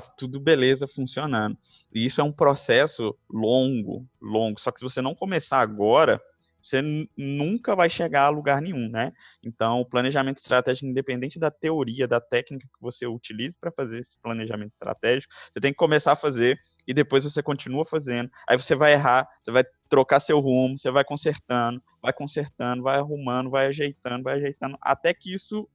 [0.00, 1.56] tudo beleza funcionando.
[1.92, 4.60] E isso é um processo longo, longo.
[4.60, 6.20] Só que se você não começar agora,
[6.64, 6.82] você
[7.16, 9.12] nunca vai chegar a lugar nenhum, né?
[9.42, 14.18] Então, o planejamento estratégico, independente da teoria, da técnica que você utilize para fazer esse
[14.18, 18.30] planejamento estratégico, você tem que começar a fazer e depois você continua fazendo.
[18.48, 22.98] Aí você vai errar, você vai trocar seu rumo, você vai consertando, vai consertando, vai
[22.98, 25.68] arrumando, vai ajeitando, vai ajeitando, até que isso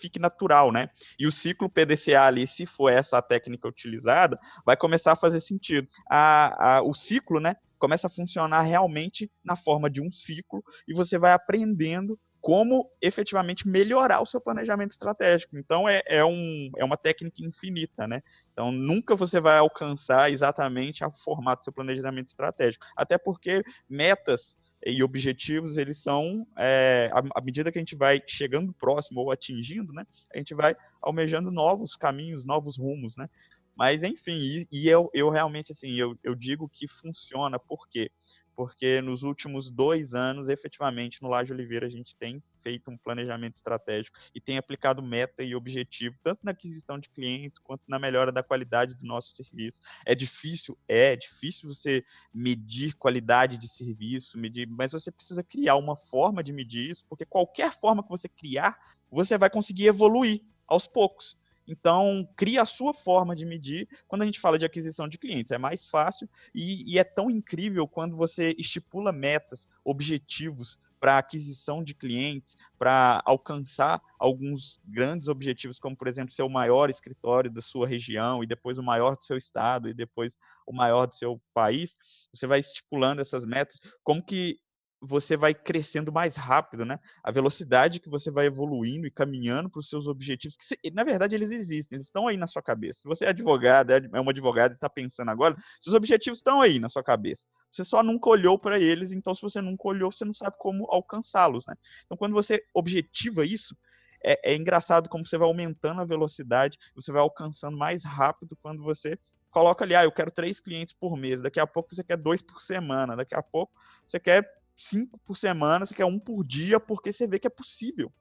[0.00, 0.88] fique natural, né?
[1.18, 5.40] E o ciclo PDCA ali, se for essa a técnica utilizada, vai começar a fazer
[5.40, 5.86] sentido.
[6.10, 10.94] A, a, o ciclo, né, começa a funcionar realmente na forma de um ciclo e
[10.94, 15.56] você vai aprendendo como efetivamente melhorar o seu planejamento estratégico.
[15.56, 18.22] Então, é, é, um, é uma técnica infinita, né?
[18.52, 22.84] Então, nunca você vai alcançar exatamente o formato do seu planejamento estratégico.
[22.94, 28.72] Até porque metas e objetivos, eles são, é, à medida que a gente vai chegando
[28.72, 33.28] próximo ou atingindo, né, a gente vai almejando novos caminhos, novos rumos, né?
[33.76, 38.10] Mas, enfim, e, e eu, eu realmente, assim, eu, eu digo que funciona, por quê?
[38.56, 43.56] Porque nos últimos dois anos, efetivamente, no Laje Oliveira, a gente tem feito um planejamento
[43.56, 48.32] estratégico e tem aplicado meta e objetivo, tanto na aquisição de clientes quanto na melhora
[48.32, 49.80] da qualidade do nosso serviço.
[50.06, 50.78] É difícil?
[50.88, 56.42] É, é difícil você medir qualidade de serviço, medir, mas você precisa criar uma forma
[56.42, 58.78] de medir isso, porque qualquer forma que você criar,
[59.10, 61.36] você vai conseguir evoluir aos poucos.
[61.66, 63.88] Então, cria a sua forma de medir.
[64.06, 67.30] Quando a gente fala de aquisição de clientes, é mais fácil e, e é tão
[67.30, 75.78] incrível quando você estipula metas, objetivos para aquisição de clientes, para alcançar alguns grandes objetivos,
[75.78, 79.22] como, por exemplo, ser o maior escritório da sua região, e depois o maior do
[79.22, 81.98] seu estado, e depois o maior do seu país.
[82.32, 84.58] Você vai estipulando essas metas, como que
[85.06, 86.98] você vai crescendo mais rápido, né?
[87.22, 91.34] A velocidade que você vai evoluindo e caminhando para os seus objetivos, que na verdade
[91.36, 93.00] eles existem, eles estão aí na sua cabeça.
[93.00, 96.60] Se você é advogado, é, é uma advogada e está pensando agora, seus objetivos estão
[96.60, 97.46] aí na sua cabeça.
[97.70, 100.86] Você só nunca olhou para eles, então se você nunca olhou, você não sabe como
[100.90, 101.74] alcançá-los, né?
[102.04, 103.76] Então quando você objetiva isso,
[104.24, 108.82] é, é engraçado como você vai aumentando a velocidade, você vai alcançando mais rápido quando
[108.82, 109.18] você
[109.50, 112.42] coloca ali, ah, eu quero três clientes por mês, daqui a pouco você quer dois
[112.42, 113.72] por semana, daqui a pouco
[114.08, 117.50] você quer cinco por semana, você quer um por dia, porque você vê que é
[117.50, 118.12] possível.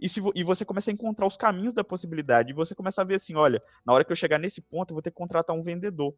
[0.00, 2.50] E, se, e você começa a encontrar os caminhos da possibilidade.
[2.50, 4.94] E você começa a ver assim: olha, na hora que eu chegar nesse ponto, eu
[4.94, 6.14] vou ter que contratar um vendedor.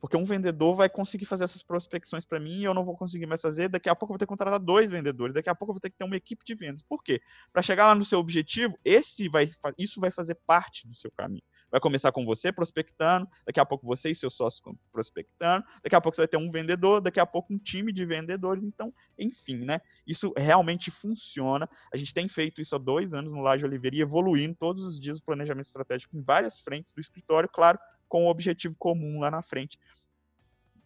[0.00, 3.26] Porque um vendedor vai conseguir fazer essas prospecções para mim e eu não vou conseguir
[3.26, 3.68] mais fazer.
[3.68, 5.34] Daqui a pouco eu vou ter que contratar dois vendedores.
[5.34, 6.82] Daqui a pouco eu vou ter que ter uma equipe de vendas.
[6.82, 7.20] Por quê?
[7.52, 11.42] Para chegar lá no seu objetivo, esse vai, isso vai fazer parte do seu caminho.
[11.70, 16.00] Vai começar com você prospectando, daqui a pouco você e seu sócio prospectando, daqui a
[16.00, 18.64] pouco você vai ter um vendedor, daqui a pouco um time de vendedores.
[18.64, 19.80] Então, enfim, né?
[20.06, 21.68] Isso realmente funciona.
[21.92, 24.98] A gente tem feito isso há dois anos no Laje Oliveira e evoluindo todos os
[24.98, 29.30] dias o planejamento estratégico em várias frentes do escritório, claro, com o objetivo comum lá
[29.30, 29.78] na frente,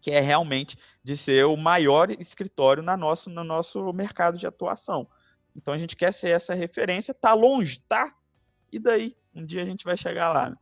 [0.01, 5.07] que é realmente de ser o maior escritório na nosso, no nosso mercado de atuação.
[5.55, 8.13] Então a gente quer ser essa referência, tá longe, tá?
[8.71, 9.15] E daí?
[9.35, 10.49] Um dia a gente vai chegar lá.
[10.49, 10.55] Né?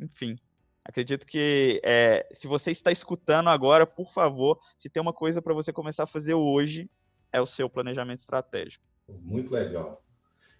[0.00, 0.38] Enfim,
[0.84, 5.54] acredito que é, se você está escutando agora, por favor, se tem uma coisa para
[5.54, 6.90] você começar a fazer hoje,
[7.32, 8.84] é o seu planejamento estratégico.
[9.08, 10.02] Muito legal.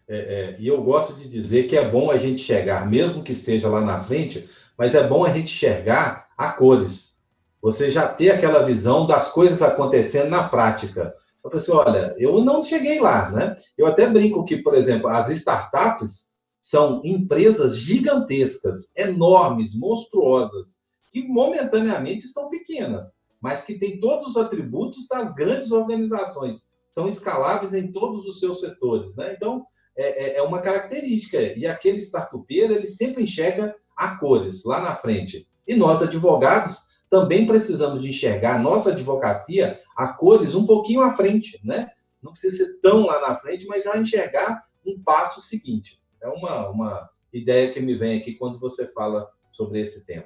[0.09, 3.33] É, é, e eu gosto de dizer que é bom a gente chegar, mesmo que
[3.33, 4.49] esteja lá na frente,
[4.79, 7.21] mas é bom a gente enxergar a cores.
[7.61, 11.13] Você já ter aquela visão das coisas acontecendo na prática.
[11.43, 13.57] Eu falei assim, olha, eu não cheguei lá, né?
[13.77, 16.36] Eu até brinco que, por exemplo, as startups
[16.69, 20.81] são empresas gigantescas, enormes, monstruosas,
[21.13, 26.69] que momentaneamente estão pequenas, mas que têm todos os atributos das grandes organizações.
[26.93, 29.33] São escaláveis em todos os seus setores, né?
[29.37, 29.65] Então,
[29.97, 31.41] é, é, é uma característica.
[31.57, 35.47] E aquele startupeiro, ele sempre enxerga a cores lá na frente.
[35.69, 41.15] E nós, advogados, também precisamos de enxergar a nossa advocacia a cores um pouquinho à
[41.15, 41.91] frente, né?
[42.21, 46.01] Não precisa ser tão lá na frente, mas já enxergar um passo seguinte.
[46.23, 50.25] É uma, uma ideia que me vem aqui quando você fala sobre esse tema.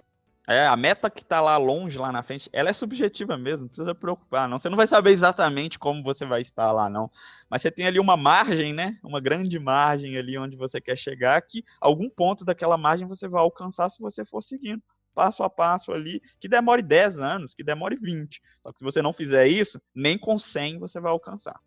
[0.49, 3.69] É, a meta que está lá longe, lá na frente, ela é subjetiva mesmo, não
[3.69, 4.59] precisa preocupar, não.
[4.59, 7.09] Você não vai saber exatamente como você vai estar lá, não.
[7.49, 8.99] Mas você tem ali uma margem, né?
[9.05, 13.41] Uma grande margem ali onde você quer chegar, que algum ponto daquela margem você vai
[13.41, 14.83] alcançar se você for seguindo
[15.15, 18.41] passo a passo ali, que demore 10 anos, que demore 20.
[18.63, 21.61] Só que se você não fizer isso, nem com 100 você vai alcançar.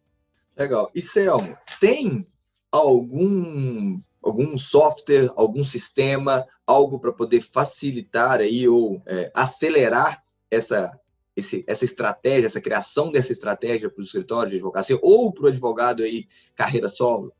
[0.57, 0.91] Legal.
[0.93, 2.27] E Selmo, tem
[2.71, 10.91] algum algum software, algum sistema, algo para poder facilitar aí ou é, acelerar essa,
[11.35, 15.47] esse, essa estratégia, essa criação dessa estratégia para o escritório de advocacia ou para o
[15.47, 17.33] advogado aí, carreira solo?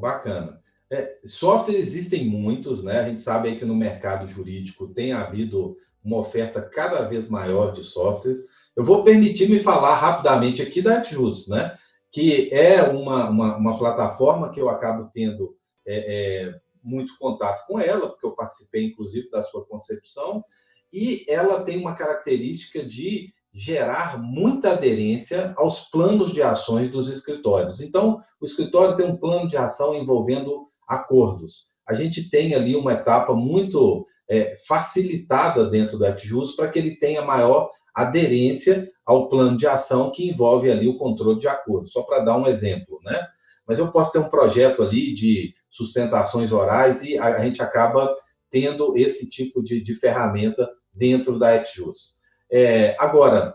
[0.00, 0.60] Bacana.
[0.90, 3.00] É, software existem muitos, né?
[3.00, 7.72] A gente sabe aí que no mercado jurídico tem havido uma oferta cada vez maior
[7.72, 8.40] de softwares.
[8.76, 11.76] Eu vou permitir me falar rapidamente aqui da Adjust, né?
[12.12, 15.55] Que é uma, uma, uma plataforma que eu acabo tendo
[15.86, 20.44] é, é, muito contato com ela, porque eu participei, inclusive, da sua concepção,
[20.92, 27.80] e ela tem uma característica de gerar muita aderência aos planos de ações dos escritórios.
[27.80, 31.74] Então, o escritório tem um plano de ação envolvendo acordos.
[31.88, 36.96] A gente tem ali uma etapa muito é, facilitada dentro da Tjus para que ele
[36.96, 41.88] tenha maior aderência ao plano de ação que envolve ali o controle de acordo.
[41.88, 43.26] Só para dar um exemplo, né?
[43.66, 48.14] Mas eu posso ter um projeto ali de sustentações orais e a, gente acaba
[48.50, 52.16] tendo esse tipo de, de ferramenta dentro da XJUS.
[52.50, 53.54] É, agora,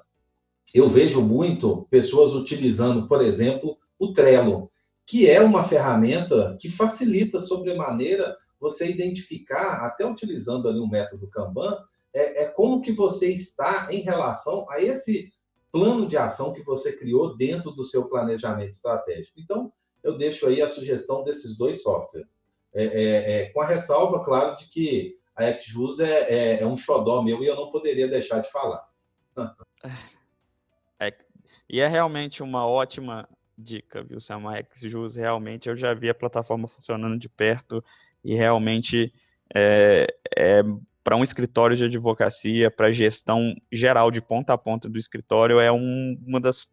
[0.74, 4.70] eu vejo muito pessoas utilizando, por exemplo, o Trello,
[5.06, 11.78] que é uma ferramenta que facilita sobremaneira você identificar, até utilizando ali o método Kanban,
[12.14, 15.32] é, é como que você está em relação a esse
[15.72, 19.40] plano de ação que você criou dentro do seu planejamento estratégico.
[19.40, 19.72] Então,
[20.04, 22.28] eu deixo aí a sugestão desses dois softwares.
[22.74, 26.78] É, é, é, com a ressalva, claro, de que a XJUS é, é, é, um
[26.78, 28.88] xodó meu e eu não poderia deixar de falar.
[31.04, 31.12] É,
[31.68, 33.28] e é realmente uma ótima
[33.58, 34.44] dica, viu, Sam?
[34.48, 37.84] A XJUS, realmente, eu já vi a plataforma funcionando de perto
[38.24, 39.12] e realmente
[39.56, 40.06] é,
[40.38, 40.62] é
[41.04, 45.72] para um escritório de advocacia, para gestão geral de ponta a ponta do escritório, é
[45.72, 46.70] um, uma das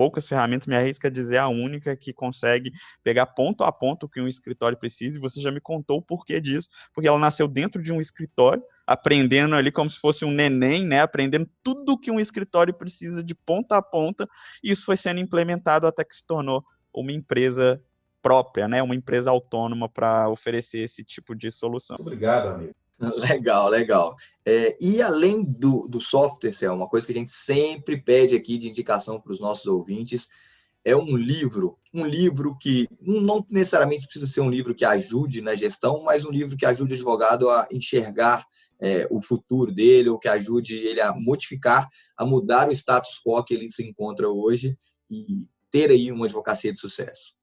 [0.00, 2.72] poucas ferramentas, me arrisca a dizer a única que consegue
[3.04, 6.02] pegar ponto a ponto o que um escritório precisa, e você já me contou o
[6.02, 10.30] porquê disso, porque ela nasceu dentro de um escritório, aprendendo ali como se fosse um
[10.30, 14.26] neném, né, aprendendo tudo que um escritório precisa de ponta a ponta,
[14.64, 17.78] e isso foi sendo implementado até que se tornou uma empresa
[18.22, 21.98] própria, né, uma empresa autônoma para oferecer esse tipo de solução.
[22.00, 22.74] Obrigado, amigo.
[23.30, 24.14] Legal, legal.
[24.44, 28.58] É, e além do, do software, é uma coisa que a gente sempre pede aqui
[28.58, 30.28] de indicação para os nossos ouvintes
[30.84, 35.54] é um livro, um livro que não necessariamente precisa ser um livro que ajude na
[35.54, 38.44] gestão, mas um livro que ajude o advogado a enxergar
[38.80, 41.86] é, o futuro dele, ou que ajude ele a modificar,
[42.16, 44.76] a mudar o status quo que ele se encontra hoje
[45.10, 47.34] e ter aí uma advocacia de sucesso.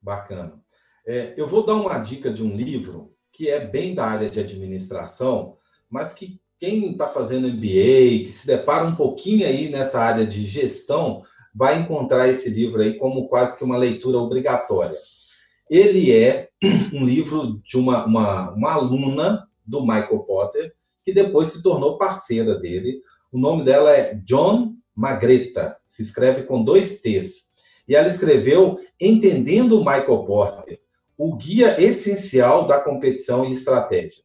[0.00, 0.62] Bacana.
[1.06, 4.38] É, eu vou dar uma dica de um livro que é bem da área de
[4.38, 5.56] administração,
[5.90, 10.46] mas que quem está fazendo MBA, que se depara um pouquinho aí nessa área de
[10.46, 11.22] gestão,
[11.54, 14.96] vai encontrar esse livro aí como quase que uma leitura obrigatória.
[15.68, 16.48] Ele é
[16.94, 20.72] um livro de uma, uma, uma aluna do Michael Potter,
[21.02, 23.02] que depois se tornou parceira dele.
[23.32, 27.52] O nome dela é John Magreta, se escreve com dois T's.
[27.86, 30.80] E ela escreveu Entendendo o Michael Porter,
[31.16, 34.22] o Guia Essencial da Competição e Estratégia.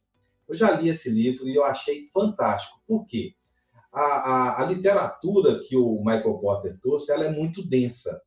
[0.48, 2.80] Eu já li esse livro e eu achei fantástico.
[2.86, 3.34] Por quê?
[3.92, 8.20] A, a, a literatura que o Michael Porter trouxe ela é muito densa.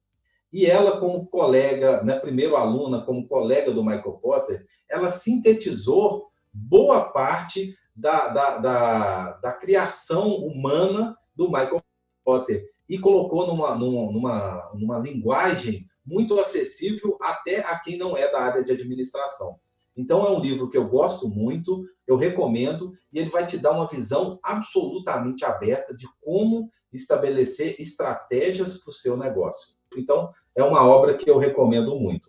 [0.52, 7.06] E ela, como colega, né, primeiro aluna, como colega do Michael Porter, ela sintetizou boa
[7.06, 11.82] parte da, da, da, da criação humana do Michael
[12.24, 18.42] Potter e colocou numa, numa, numa linguagem muito acessível até a quem não é da
[18.42, 19.60] área de administração.
[19.96, 23.72] Então, é um livro que eu gosto muito, eu recomendo, e ele vai te dar
[23.72, 29.76] uma visão absolutamente aberta de como estabelecer estratégias para o seu negócio.
[29.96, 32.28] Então, é uma obra que eu recomendo muito.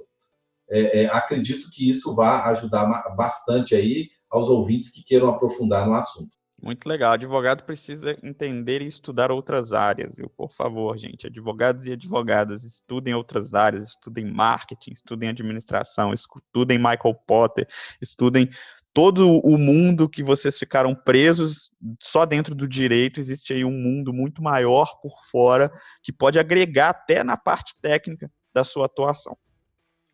[0.68, 5.94] É, é, acredito que isso vai ajudar bastante aí aos ouvintes que queiram aprofundar no
[5.94, 6.36] assunto.
[6.62, 7.12] Muito legal.
[7.12, 10.30] Advogado precisa entender e estudar outras áreas, viu?
[10.30, 11.26] Por favor, gente.
[11.26, 17.68] Advogados e advogadas, estudem outras áreas, estudem marketing, estudem administração, estudem Michael Potter,
[18.00, 18.48] estudem
[18.94, 23.18] todo o mundo que vocês ficaram presos só dentro do direito.
[23.18, 28.30] Existe aí um mundo muito maior por fora que pode agregar até na parte técnica
[28.54, 29.36] da sua atuação.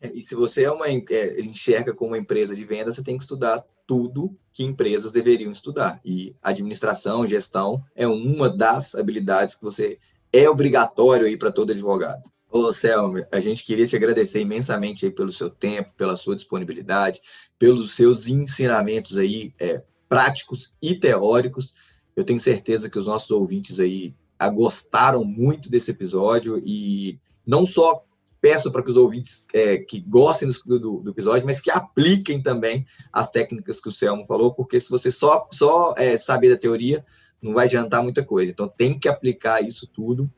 [0.01, 3.15] É, e se você é uma, é, enxerga como uma empresa de venda, você tem
[3.15, 6.01] que estudar tudo que empresas deveriam estudar.
[6.03, 9.99] E administração, gestão é uma das habilidades que você
[10.33, 12.29] é obrigatório aí para todo advogado.
[12.49, 17.21] Ô, Selma, a gente queria te agradecer imensamente aí pelo seu tempo, pela sua disponibilidade,
[17.57, 22.01] pelos seus ensinamentos aí é, práticos e teóricos.
[22.15, 24.13] Eu tenho certeza que os nossos ouvintes aí
[24.53, 28.03] gostaram muito desse episódio e não só
[28.41, 32.41] peço para que os ouvintes é, que gostem do, do, do, episódio, mas que apliquem
[32.41, 32.83] também
[33.13, 37.05] as técnicas que o Selmo falou, porque se você só, só é, saber da teoria,
[37.41, 38.51] não vai adiantar muita coisa.
[38.51, 40.29] Então, tem que aplicar isso tudo.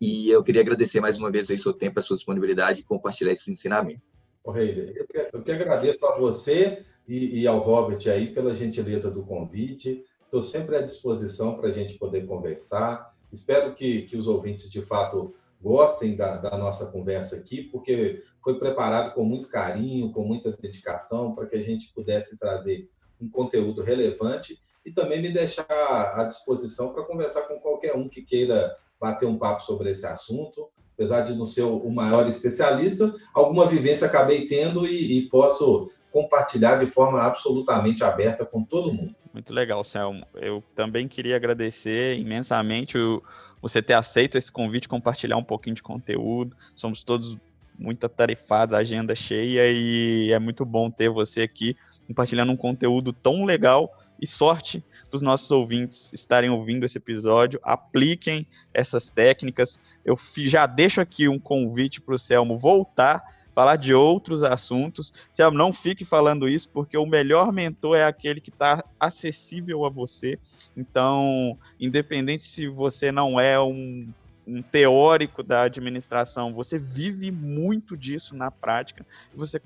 [0.00, 3.32] E eu queria agradecer mais uma vez aí seu tempo, a sua disponibilidade e compartilhar
[3.32, 4.02] esse ensinamento.
[4.44, 8.54] Ô, Reile, eu, que, eu que agradeço a você e, e ao Robert aí pela
[8.54, 10.04] gentileza do convite.
[10.24, 13.12] Estou sempre à disposição para a gente poder conversar.
[13.32, 18.58] Espero que, que os ouvintes, de fato, gostem da, da, nossa conversa aqui, porque foi
[18.58, 22.88] preparado com muito carinho, com muita dedicação, para que a gente pudesse trazer
[23.20, 28.22] um conteúdo relevante e também me deixar à disposição para conversar com qualquer um que
[28.22, 30.68] queira bater um papo sobre esse assunto.
[30.94, 36.76] Apesar de não ser o maior especialista, alguma vivência acabei tendo e, e posso compartilhar
[36.76, 39.14] de forma absolutamente aberta com todo mundo.
[39.38, 40.26] Muito legal, Selmo.
[40.34, 43.22] Eu também queria agradecer imensamente o,
[43.62, 46.56] você ter aceito esse convite, compartilhar um pouquinho de conteúdo.
[46.74, 47.38] Somos todos
[47.78, 51.76] muito atarefados, agenda cheia, e é muito bom ter você aqui
[52.08, 57.60] compartilhando um conteúdo tão legal e sorte dos nossos ouvintes estarem ouvindo esse episódio.
[57.62, 59.78] Apliquem essas técnicas.
[60.04, 63.22] Eu já deixo aqui um convite para o Selmo voltar
[63.58, 65.12] falar de outros assuntos.
[65.52, 70.38] Não fique falando isso, porque o melhor mentor é aquele que está acessível a você.
[70.76, 74.08] Então, independente se você não é um,
[74.46, 79.04] um teórico da administração, você vive muito disso na prática.
[79.34, 79.60] Você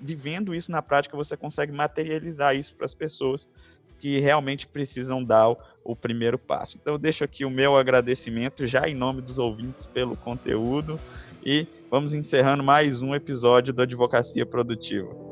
[0.00, 3.48] vivendo isso na prática, você consegue materializar isso para as pessoas
[4.00, 6.78] que realmente precisam dar o, o, primeiro passo.
[6.82, 11.00] Então, eu deixo aqui o meu agradecimento já em nome dos ouvintes pelo conteúdo
[11.46, 15.25] e vamos encerrando mais um episódio do Advocacia Produtiva.